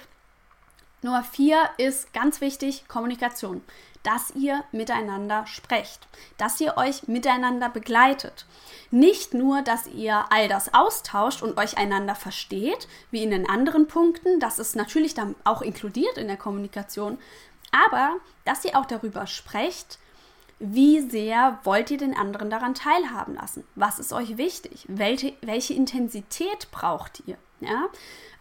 Nummer 1.01 1.23
4 1.23 1.57
ist 1.77 2.13
ganz 2.13 2.39
wichtig, 2.39 2.87
Kommunikation 2.87 3.61
dass 4.05 4.31
ihr 4.35 4.63
miteinander 4.71 5.47
sprecht, 5.47 6.07
dass 6.37 6.61
ihr 6.61 6.77
euch 6.77 7.07
miteinander 7.07 7.69
begleitet. 7.69 8.45
Nicht 8.91 9.33
nur, 9.33 9.63
dass 9.63 9.87
ihr 9.87 10.25
all 10.29 10.47
das 10.47 10.73
austauscht 10.73 11.41
und 11.41 11.57
euch 11.57 11.77
einander 11.77 12.13
versteht, 12.13 12.87
wie 13.09 13.23
in 13.23 13.31
den 13.31 13.49
anderen 13.49 13.87
Punkten, 13.87 14.39
das 14.39 14.59
ist 14.59 14.75
natürlich 14.75 15.15
dann 15.15 15.35
auch 15.43 15.63
inkludiert 15.63 16.17
in 16.17 16.27
der 16.27 16.37
Kommunikation, 16.37 17.17
aber 17.71 18.15
dass 18.45 18.65
ihr 18.65 18.77
auch 18.77 18.85
darüber 18.85 19.27
sprecht, 19.27 19.99
wie 20.59 21.01
sehr 21.01 21.59
wollt 21.63 21.91
ihr 21.91 21.97
den 21.97 22.15
anderen 22.15 22.49
daran 22.49 22.73
teilhaben 22.73 23.35
lassen? 23.35 23.65
Was 23.75 23.99
ist 23.99 24.13
euch 24.13 24.37
wichtig? 24.37 24.85
Welche, 24.87 25.33
welche 25.41 25.73
Intensität 25.73 26.69
braucht 26.71 27.23
ihr? 27.25 27.37
Ja? 27.59 27.87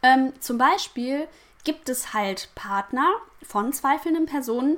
Ähm, 0.02 0.32
zum 0.40 0.58
Beispiel 0.58 1.26
gibt 1.64 1.88
es 1.88 2.14
halt 2.14 2.50
Partner 2.54 3.12
von 3.42 3.72
zweifelnden 3.72 4.26
Personen, 4.26 4.76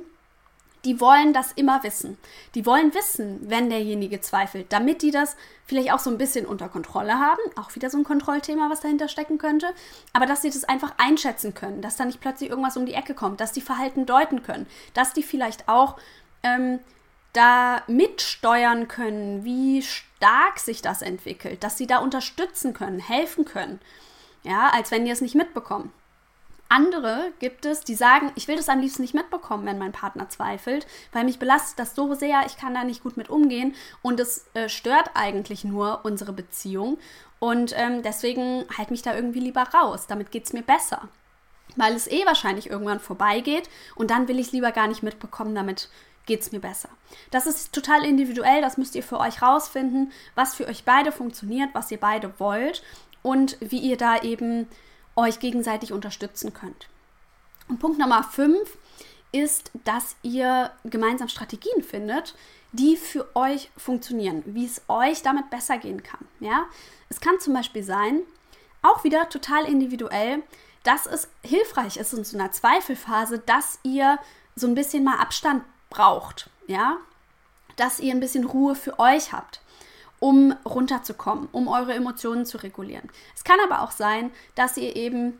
die 0.85 1.01
wollen 1.01 1.33
das 1.33 1.51
immer 1.53 1.83
wissen. 1.83 2.17
Die 2.55 2.65
wollen 2.65 2.93
wissen, 2.93 3.39
wenn 3.49 3.69
derjenige 3.69 4.21
zweifelt, 4.21 4.71
damit 4.71 5.01
die 5.01 5.11
das 5.11 5.35
vielleicht 5.65 5.91
auch 5.91 5.99
so 5.99 6.09
ein 6.09 6.17
bisschen 6.17 6.45
unter 6.45 6.69
Kontrolle 6.69 7.19
haben. 7.19 7.41
Auch 7.55 7.75
wieder 7.75 7.89
so 7.89 7.97
ein 7.97 8.03
Kontrollthema, 8.03 8.69
was 8.69 8.81
dahinter 8.81 9.07
stecken 9.07 9.37
könnte. 9.37 9.67
Aber 10.13 10.25
dass 10.25 10.41
sie 10.41 10.49
das 10.49 10.63
einfach 10.63 10.93
einschätzen 10.97 11.53
können, 11.53 11.81
dass 11.81 11.97
da 11.97 12.05
nicht 12.05 12.21
plötzlich 12.21 12.49
irgendwas 12.49 12.77
um 12.77 12.85
die 12.85 12.93
Ecke 12.93 13.13
kommt, 13.13 13.41
dass 13.41 13.51
die 13.51 13.61
Verhalten 13.61 14.05
deuten 14.05 14.43
können, 14.43 14.67
dass 14.93 15.13
die 15.13 15.23
vielleicht 15.23 15.67
auch 15.67 15.97
ähm, 16.43 16.79
da 17.33 17.83
mitsteuern 17.87 18.87
können, 18.87 19.43
wie 19.43 19.81
stark 19.83 20.59
sich 20.59 20.81
das 20.81 21.01
entwickelt, 21.01 21.63
dass 21.63 21.77
sie 21.77 21.87
da 21.87 21.99
unterstützen 21.99 22.73
können, 22.73 22.99
helfen 22.99 23.45
können. 23.45 23.79
Ja, 24.43 24.69
als 24.69 24.91
wenn 24.91 25.05
die 25.05 25.11
es 25.11 25.21
nicht 25.21 25.35
mitbekommen. 25.35 25.91
Andere 26.69 27.31
gibt 27.39 27.65
es, 27.65 27.81
die 27.81 27.95
sagen, 27.95 28.31
ich 28.35 28.47
will 28.47 28.57
das 28.57 28.69
am 28.69 28.79
liebsten 28.79 29.01
nicht 29.01 29.13
mitbekommen, 29.13 29.65
wenn 29.65 29.77
mein 29.77 29.91
Partner 29.91 30.29
zweifelt, 30.29 30.85
weil 31.13 31.23
mich 31.23 31.39
belastet 31.39 31.79
das 31.79 31.95
so 31.95 32.13
sehr, 32.13 32.43
ich 32.45 32.57
kann 32.57 32.73
da 32.73 32.83
nicht 32.83 33.03
gut 33.03 33.17
mit 33.17 33.29
umgehen 33.29 33.73
und 34.01 34.19
es 34.19 34.45
äh, 34.53 34.67
stört 34.67 35.11
eigentlich 35.13 35.63
nur 35.63 36.01
unsere 36.03 36.33
Beziehung. 36.33 36.97
Und 37.39 37.73
ähm, 37.77 38.01
deswegen 38.01 38.65
halt 38.77 38.91
mich 38.91 39.01
da 39.01 39.15
irgendwie 39.15 39.39
lieber 39.39 39.61
raus. 39.61 40.07
Damit 40.07 40.31
geht 40.31 40.45
es 40.45 40.53
mir 40.53 40.63
besser. 40.63 41.07
Weil 41.75 41.95
es 41.95 42.07
eh 42.07 42.25
wahrscheinlich 42.25 42.69
irgendwann 42.69 42.99
vorbeigeht 42.99 43.69
und 43.95 44.09
dann 44.09 44.27
will 44.27 44.39
ich 44.39 44.47
es 44.47 44.53
lieber 44.53 44.71
gar 44.71 44.87
nicht 44.87 45.03
mitbekommen, 45.03 45.53
damit 45.53 45.89
geht 46.25 46.41
es 46.41 46.51
mir 46.51 46.59
besser. 46.59 46.89
Das 47.31 47.45
ist 47.45 47.73
total 47.73 48.03
individuell, 48.03 48.61
das 48.61 48.77
müsst 48.77 48.95
ihr 48.95 49.03
für 49.03 49.19
euch 49.19 49.41
rausfinden, 49.41 50.11
was 50.35 50.55
für 50.55 50.67
euch 50.67 50.83
beide 50.83 51.11
funktioniert, 51.11 51.69
was 51.73 51.91
ihr 51.91 51.99
beide 51.99 52.39
wollt 52.39 52.83
und 53.21 53.57
wie 53.59 53.79
ihr 53.79 53.97
da 53.97 54.21
eben 54.21 54.67
euch 55.17 55.39
gegenseitig 55.39 55.91
unterstützen 55.91 56.53
könnt. 56.53 56.87
Und 57.67 57.79
Punkt 57.79 57.99
Nummer 57.99 58.23
5 58.23 58.57
ist, 59.33 59.71
dass 59.83 60.15
ihr 60.23 60.71
gemeinsam 60.85 61.27
Strategien 61.27 61.83
findet, 61.83 62.35
die 62.71 62.95
für 62.95 63.35
euch 63.35 63.69
funktionieren, 63.75 64.43
wie 64.45 64.65
es 64.65 64.81
euch 64.87 65.21
damit 65.21 65.49
besser 65.49 65.77
gehen 65.77 66.03
kann. 66.03 66.25
Ja? 66.39 66.65
Es 67.09 67.19
kann 67.19 67.39
zum 67.39 67.53
Beispiel 67.53 67.83
sein, 67.83 68.21
auch 68.81 69.03
wieder 69.03 69.29
total 69.29 69.65
individuell, 69.65 70.43
dass 70.83 71.05
es 71.05 71.27
hilfreich 71.43 71.97
ist 71.97 72.13
in 72.13 72.23
so 72.23 72.37
einer 72.37 72.51
Zweifelphase, 72.51 73.39
dass 73.39 73.79
ihr 73.83 74.19
so 74.55 74.67
ein 74.67 74.75
bisschen 74.75 75.03
mal 75.03 75.17
Abstand 75.17 75.63
braucht, 75.89 76.49
ja, 76.67 76.97
dass 77.75 77.99
ihr 77.99 78.13
ein 78.13 78.19
bisschen 78.19 78.45
Ruhe 78.45 78.75
für 78.75 78.99
euch 78.99 79.33
habt, 79.33 79.61
um 80.19 80.55
runterzukommen, 80.65 81.47
um 81.51 81.67
eure 81.67 81.93
Emotionen 81.93 82.45
zu 82.45 82.57
regulieren. 82.57 83.09
Es 83.35 83.43
kann 83.43 83.59
aber 83.63 83.81
auch 83.81 83.91
sein, 83.91 84.31
dass 84.55 84.77
ihr 84.77 84.95
eben 84.95 85.39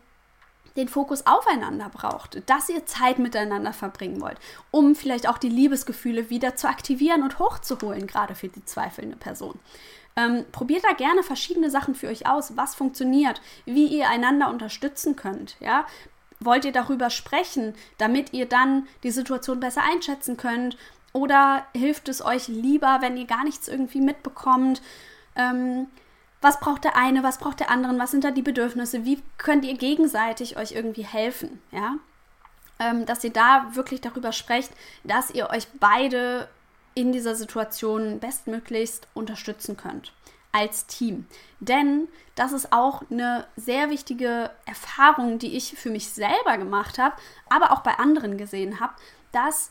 den 0.76 0.88
Fokus 0.88 1.26
aufeinander 1.26 1.88
braucht, 1.88 2.48
dass 2.48 2.68
ihr 2.68 2.86
Zeit 2.86 3.18
miteinander 3.18 3.72
verbringen 3.72 4.20
wollt, 4.20 4.38
um 4.70 4.94
vielleicht 4.94 5.28
auch 5.28 5.38
die 5.38 5.48
Liebesgefühle 5.48 6.30
wieder 6.30 6.56
zu 6.56 6.68
aktivieren 6.68 7.22
und 7.22 7.38
hochzuholen, 7.38 8.06
gerade 8.06 8.34
für 8.34 8.48
die 8.48 8.64
zweifelnde 8.64 9.16
Person. 9.16 9.58
Ähm, 10.16 10.44
probiert 10.52 10.84
da 10.84 10.92
gerne 10.92 11.22
verschiedene 11.22 11.70
Sachen 11.70 11.94
für 11.94 12.08
euch 12.08 12.26
aus, 12.26 12.56
was 12.56 12.74
funktioniert, 12.74 13.40
wie 13.66 13.86
ihr 13.86 14.08
einander 14.08 14.50
unterstützen 14.50 15.16
könnt. 15.16 15.56
Ja? 15.60 15.86
Wollt 16.40 16.64
ihr 16.64 16.72
darüber 16.72 17.10
sprechen, 17.10 17.74
damit 17.98 18.32
ihr 18.32 18.46
dann 18.46 18.86
die 19.02 19.10
Situation 19.10 19.60
besser 19.60 19.82
einschätzen 19.82 20.36
könnt? 20.36 20.76
Oder 21.12 21.66
hilft 21.74 22.08
es 22.08 22.24
euch 22.24 22.48
lieber, 22.48 22.98
wenn 23.00 23.16
ihr 23.16 23.26
gar 23.26 23.44
nichts 23.44 23.68
irgendwie 23.68 24.00
mitbekommt? 24.00 24.82
Ähm, 25.36 25.86
was 26.40 26.60
braucht 26.60 26.84
der 26.84 26.96
eine, 26.96 27.22
was 27.22 27.38
braucht 27.38 27.60
der 27.60 27.70
andere, 27.70 27.98
was 27.98 28.10
sind 28.10 28.24
da 28.24 28.30
die 28.30 28.42
Bedürfnisse, 28.42 29.04
wie 29.04 29.22
könnt 29.38 29.64
ihr 29.64 29.76
gegenseitig 29.76 30.56
euch 30.56 30.72
irgendwie 30.72 31.04
helfen, 31.04 31.60
ja? 31.72 31.96
Ähm, 32.78 33.06
dass 33.06 33.24
ihr 33.24 33.32
da 33.32 33.70
wirklich 33.72 34.00
darüber 34.00 34.30
sprecht, 34.30 34.70
dass 35.02 35.30
ihr 35.30 35.50
euch 35.50 35.66
beide 35.80 36.48
in 36.94 37.10
dieser 37.10 37.34
Situation 37.34 38.20
bestmöglichst 38.20 39.08
unterstützen 39.14 39.76
könnt 39.76 40.12
als 40.52 40.86
Team. 40.86 41.26
Denn 41.58 42.08
das 42.36 42.52
ist 42.52 42.72
auch 42.72 43.02
eine 43.10 43.46
sehr 43.56 43.90
wichtige 43.90 44.50
Erfahrung, 44.64 45.38
die 45.38 45.56
ich 45.56 45.74
für 45.74 45.90
mich 45.90 46.10
selber 46.10 46.56
gemacht 46.56 46.98
habe, 46.98 47.16
aber 47.48 47.72
auch 47.72 47.80
bei 47.80 47.98
anderen 47.98 48.38
gesehen 48.38 48.78
habe, 48.78 48.94
dass 49.32 49.70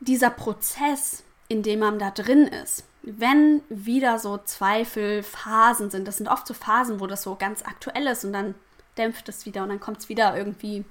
dieser 0.00 0.30
Prozess, 0.30 1.22
in 1.48 1.62
dem 1.62 1.80
man 1.80 1.98
da 1.98 2.10
drin 2.10 2.46
ist, 2.46 2.84
wenn 3.02 3.62
wieder 3.68 4.18
so 4.18 4.38
Zweifelphasen 4.38 5.90
sind, 5.90 6.08
das 6.08 6.16
sind 6.16 6.28
oft 6.28 6.46
so 6.46 6.54
Phasen, 6.54 7.00
wo 7.00 7.06
das 7.06 7.22
so 7.22 7.36
ganz 7.36 7.62
aktuell 7.62 8.06
ist 8.08 8.24
und 8.24 8.32
dann 8.32 8.54
dämpft 8.98 9.28
es 9.28 9.46
wieder 9.46 9.62
und 9.62 9.68
dann 9.68 9.80
kommt 9.80 9.98
es 9.98 10.08
wieder 10.08 10.36
irgendwie, 10.36 10.84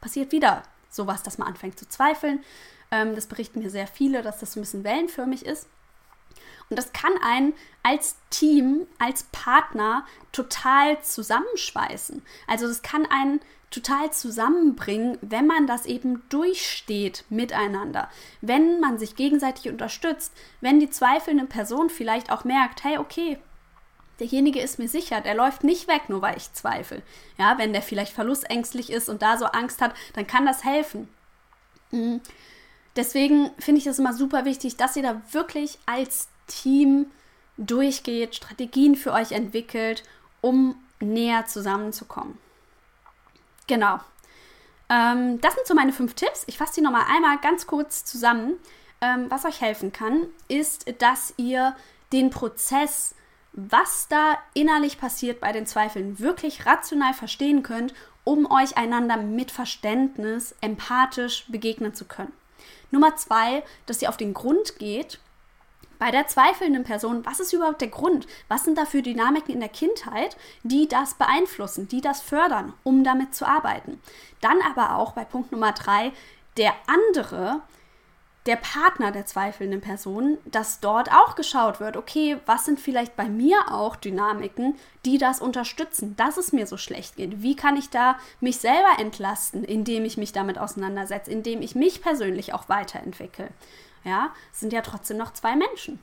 passiert 0.00 0.30
wieder 0.30 0.62
sowas, 0.90 1.22
dass 1.22 1.38
man 1.38 1.48
anfängt 1.48 1.78
zu 1.78 1.88
zweifeln. 1.88 2.44
Ähm, 2.90 3.14
das 3.14 3.26
berichten 3.26 3.58
mir 3.60 3.70
sehr 3.70 3.88
viele, 3.88 4.22
dass 4.22 4.38
das 4.38 4.52
so 4.52 4.60
ein 4.60 4.62
bisschen 4.62 4.84
wellenförmig 4.84 5.44
ist. 5.44 5.68
Und 6.68 6.76
das 6.76 6.92
kann 6.92 7.12
einen 7.22 7.54
als 7.82 8.16
Team, 8.30 8.86
als 8.98 9.24
Partner 9.32 10.04
total 10.32 11.00
zusammenschweißen. 11.02 12.22
Also 12.46 12.66
das 12.66 12.82
kann 12.82 13.06
einen 13.06 13.40
total 13.70 14.10
zusammenbringen, 14.12 15.18
wenn 15.20 15.46
man 15.46 15.66
das 15.66 15.86
eben 15.86 16.22
durchsteht 16.28 17.24
miteinander, 17.28 18.08
wenn 18.40 18.80
man 18.80 18.98
sich 18.98 19.16
gegenseitig 19.16 19.70
unterstützt, 19.70 20.32
wenn 20.60 20.80
die 20.80 20.90
zweifelnde 20.90 21.46
Person 21.46 21.90
vielleicht 21.90 22.30
auch 22.30 22.44
merkt, 22.44 22.84
hey, 22.84 22.98
okay, 22.98 23.38
derjenige 24.18 24.60
ist 24.60 24.78
mir 24.78 24.88
sicher, 24.88 25.20
der 25.20 25.34
läuft 25.34 25.64
nicht 25.64 25.88
weg, 25.88 26.08
nur 26.08 26.22
weil 26.22 26.36
ich 26.36 26.52
zweifle. 26.52 27.02
Ja, 27.38 27.58
wenn 27.58 27.72
der 27.72 27.82
vielleicht 27.82 28.12
verlustängstlich 28.12 28.90
ist 28.90 29.08
und 29.08 29.20
da 29.20 29.36
so 29.36 29.46
Angst 29.46 29.82
hat, 29.82 29.94
dann 30.14 30.26
kann 30.26 30.46
das 30.46 30.64
helfen. 30.64 31.08
Mhm. 31.90 32.20
Deswegen 32.94 33.50
finde 33.58 33.80
ich 33.80 33.86
es 33.86 33.98
immer 33.98 34.14
super 34.14 34.46
wichtig, 34.46 34.76
dass 34.76 34.96
ihr 34.96 35.02
da 35.02 35.20
wirklich 35.32 35.78
als 35.84 36.28
Team 36.46 37.06
durchgeht, 37.56 38.34
Strategien 38.34 38.96
für 38.96 39.12
euch 39.12 39.32
entwickelt, 39.32 40.02
um 40.40 40.76
näher 41.00 41.46
zusammenzukommen. 41.46 42.38
Genau. 43.66 43.98
Ähm, 44.88 45.40
das 45.40 45.54
sind 45.54 45.66
so 45.66 45.74
meine 45.74 45.92
fünf 45.92 46.14
Tipps. 46.14 46.44
Ich 46.46 46.58
fasse 46.58 46.74
die 46.76 46.80
nochmal 46.80 47.06
einmal 47.08 47.38
ganz 47.38 47.66
kurz 47.66 48.04
zusammen. 48.04 48.54
Ähm, 49.00 49.26
was 49.28 49.44
euch 49.44 49.60
helfen 49.60 49.92
kann, 49.92 50.26
ist, 50.48 50.86
dass 51.00 51.34
ihr 51.36 51.76
den 52.12 52.30
Prozess, 52.30 53.14
was 53.52 54.08
da 54.08 54.38
innerlich 54.54 54.98
passiert 54.98 55.40
bei 55.40 55.52
den 55.52 55.66
Zweifeln, 55.66 56.18
wirklich 56.18 56.66
rational 56.66 57.14
verstehen 57.14 57.62
könnt, 57.62 57.94
um 58.24 58.50
euch 58.50 58.76
einander 58.76 59.16
mit 59.16 59.50
Verständnis 59.50 60.54
empathisch 60.60 61.44
begegnen 61.48 61.94
zu 61.94 62.04
können. 62.06 62.32
Nummer 62.90 63.16
zwei, 63.16 63.64
dass 63.86 64.00
ihr 64.02 64.08
auf 64.08 64.16
den 64.16 64.34
Grund 64.34 64.78
geht 64.78 65.20
bei 65.98 66.10
der 66.10 66.26
zweifelnden 66.26 66.84
Person, 66.84 67.24
was 67.24 67.40
ist 67.40 67.52
überhaupt 67.52 67.80
der 67.80 67.88
Grund? 67.88 68.26
Was 68.48 68.64
sind 68.64 68.78
da 68.78 68.84
für 68.84 69.02
Dynamiken 69.02 69.54
in 69.54 69.60
der 69.60 69.68
Kindheit, 69.68 70.36
die 70.62 70.88
das 70.88 71.14
beeinflussen, 71.14 71.88
die 71.88 72.00
das 72.00 72.20
fördern, 72.20 72.72
um 72.82 73.04
damit 73.04 73.34
zu 73.34 73.46
arbeiten? 73.46 74.00
Dann 74.40 74.58
aber 74.62 74.96
auch 74.96 75.12
bei 75.12 75.24
Punkt 75.24 75.52
Nummer 75.52 75.72
drei, 75.72 76.12
der 76.56 76.72
andere, 76.86 77.60
der 78.46 78.56
Partner 78.56 79.10
der 79.10 79.26
zweifelnden 79.26 79.80
Person, 79.80 80.38
dass 80.44 80.80
dort 80.80 81.10
auch 81.10 81.34
geschaut 81.34 81.80
wird, 81.80 81.96
okay, 81.96 82.38
was 82.46 82.64
sind 82.64 82.78
vielleicht 82.78 83.16
bei 83.16 83.28
mir 83.28 83.72
auch 83.72 83.96
Dynamiken, 83.96 84.76
die 85.04 85.18
das 85.18 85.40
unterstützen, 85.40 86.14
dass 86.16 86.36
es 86.36 86.52
mir 86.52 86.66
so 86.66 86.76
schlecht 86.76 87.16
geht? 87.16 87.42
Wie 87.42 87.56
kann 87.56 87.76
ich 87.76 87.90
da 87.90 88.18
mich 88.40 88.58
selber 88.58 88.98
entlasten, 88.98 89.64
indem 89.64 90.04
ich 90.04 90.16
mich 90.16 90.32
damit 90.32 90.58
auseinandersetze, 90.58 91.30
indem 91.30 91.60
ich 91.60 91.74
mich 91.74 92.02
persönlich 92.02 92.54
auch 92.54 92.68
weiterentwickle? 92.68 93.48
Ja, 94.06 94.30
es 94.52 94.60
sind 94.60 94.72
ja 94.72 94.82
trotzdem 94.82 95.16
noch 95.16 95.32
zwei 95.32 95.56
Menschen. 95.56 95.98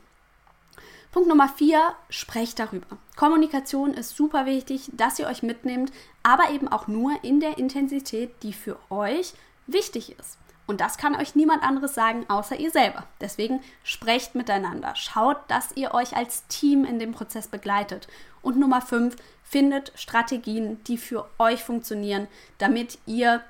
Punkt 1.13 1.29
Nummer 1.29 1.47
vier, 1.47 1.95
sprecht 2.09 2.59
darüber. 2.59 2.97
Kommunikation 3.15 3.93
ist 3.93 4.17
super 4.17 4.45
wichtig, 4.45 4.89
dass 4.91 5.19
ihr 5.19 5.27
euch 5.27 5.41
mitnehmt, 5.41 5.93
aber 6.21 6.49
eben 6.49 6.67
auch 6.67 6.87
nur 6.87 7.23
in 7.23 7.39
der 7.39 7.57
Intensität, 7.57 8.31
die 8.43 8.51
für 8.51 8.77
euch 8.89 9.33
wichtig 9.67 10.19
ist. 10.19 10.37
Und 10.65 10.81
das 10.81 10.97
kann 10.97 11.15
euch 11.15 11.35
niemand 11.35 11.63
anderes 11.63 11.93
sagen, 11.93 12.25
außer 12.29 12.57
ihr 12.57 12.71
selber. 12.71 13.05
Deswegen 13.21 13.61
sprecht 13.83 14.35
miteinander. 14.35 14.95
Schaut, 14.95 15.37
dass 15.47 15.75
ihr 15.75 15.93
euch 15.93 16.15
als 16.15 16.47
Team 16.47 16.83
in 16.83 16.99
dem 16.99 17.11
Prozess 17.11 17.47
begleitet. 17.47 18.07
Und 18.41 18.57
Nummer 18.57 18.81
fünf, 18.81 19.15
findet 19.43 19.91
Strategien, 19.95 20.83
die 20.85 20.97
für 20.97 21.29
euch 21.37 21.63
funktionieren, 21.63 22.27
damit 22.57 22.97
ihr 23.05 23.43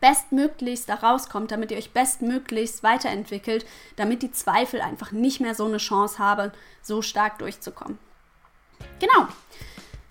bestmöglichst 0.00 0.88
da 0.88 0.96
rauskommt, 0.96 1.50
damit 1.50 1.70
ihr 1.70 1.78
euch 1.78 1.92
bestmöglichst 1.92 2.82
weiterentwickelt, 2.82 3.64
damit 3.96 4.22
die 4.22 4.32
Zweifel 4.32 4.80
einfach 4.80 5.12
nicht 5.12 5.40
mehr 5.40 5.54
so 5.54 5.64
eine 5.64 5.78
Chance 5.78 6.18
haben, 6.18 6.52
so 6.82 7.02
stark 7.02 7.38
durchzukommen. 7.38 7.98
Genau. 9.00 9.28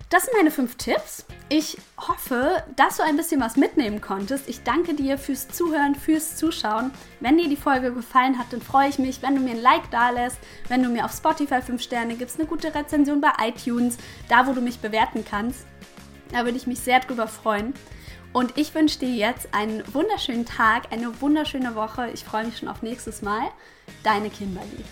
Das 0.09 0.25
sind 0.25 0.35
meine 0.37 0.51
fünf 0.51 0.75
Tipps. 0.75 1.25
Ich 1.49 1.75
hoffe, 1.97 2.63
dass 2.75 2.97
du 2.97 3.03
ein 3.03 3.17
bisschen 3.17 3.41
was 3.41 3.55
mitnehmen 3.55 3.99
konntest. 3.99 4.47
Ich 4.47 4.61
danke 4.61 4.93
dir 4.93 5.17
fürs 5.17 5.47
Zuhören, 5.47 5.95
fürs 5.95 6.37
Zuschauen. 6.37 6.91
Wenn 7.19 7.39
dir 7.39 7.49
die 7.49 7.55
Folge 7.55 7.91
gefallen 7.91 8.37
hat, 8.37 8.53
dann 8.53 8.61
freue 8.61 8.89
ich 8.89 8.99
mich, 8.99 9.23
wenn 9.23 9.33
du 9.33 9.41
mir 9.41 9.55
ein 9.55 9.61
Like 9.61 9.89
da 9.89 10.11
lässt, 10.11 10.37
wenn 10.67 10.83
du 10.83 10.89
mir 10.89 11.05
auf 11.05 11.13
Spotify 11.13 11.63
5 11.63 11.81
Sterne 11.81 12.13
gibst, 12.13 12.39
eine 12.39 12.47
gute 12.47 12.75
Rezension 12.75 13.21
bei 13.21 13.31
iTunes, 13.41 13.97
da 14.29 14.45
wo 14.45 14.53
du 14.53 14.61
mich 14.61 14.79
bewerten 14.79 15.25
kannst. 15.27 15.65
Da 16.31 16.45
würde 16.45 16.57
ich 16.57 16.67
mich 16.67 16.79
sehr 16.79 16.99
drüber 16.99 17.27
freuen. 17.27 17.73
Und 18.33 18.57
ich 18.57 18.73
wünsche 18.73 18.99
dir 18.99 19.13
jetzt 19.13 19.49
einen 19.53 19.83
wunderschönen 19.93 20.45
Tag, 20.45 20.91
eine 20.91 21.21
wunderschöne 21.21 21.75
Woche. 21.75 22.09
Ich 22.13 22.23
freue 22.23 22.45
mich 22.45 22.57
schon 22.57 22.67
auf 22.67 22.81
nächstes 22.81 23.21
Mal. 23.21 23.43
Deine 24.03 24.29
Kimberly. 24.29 24.83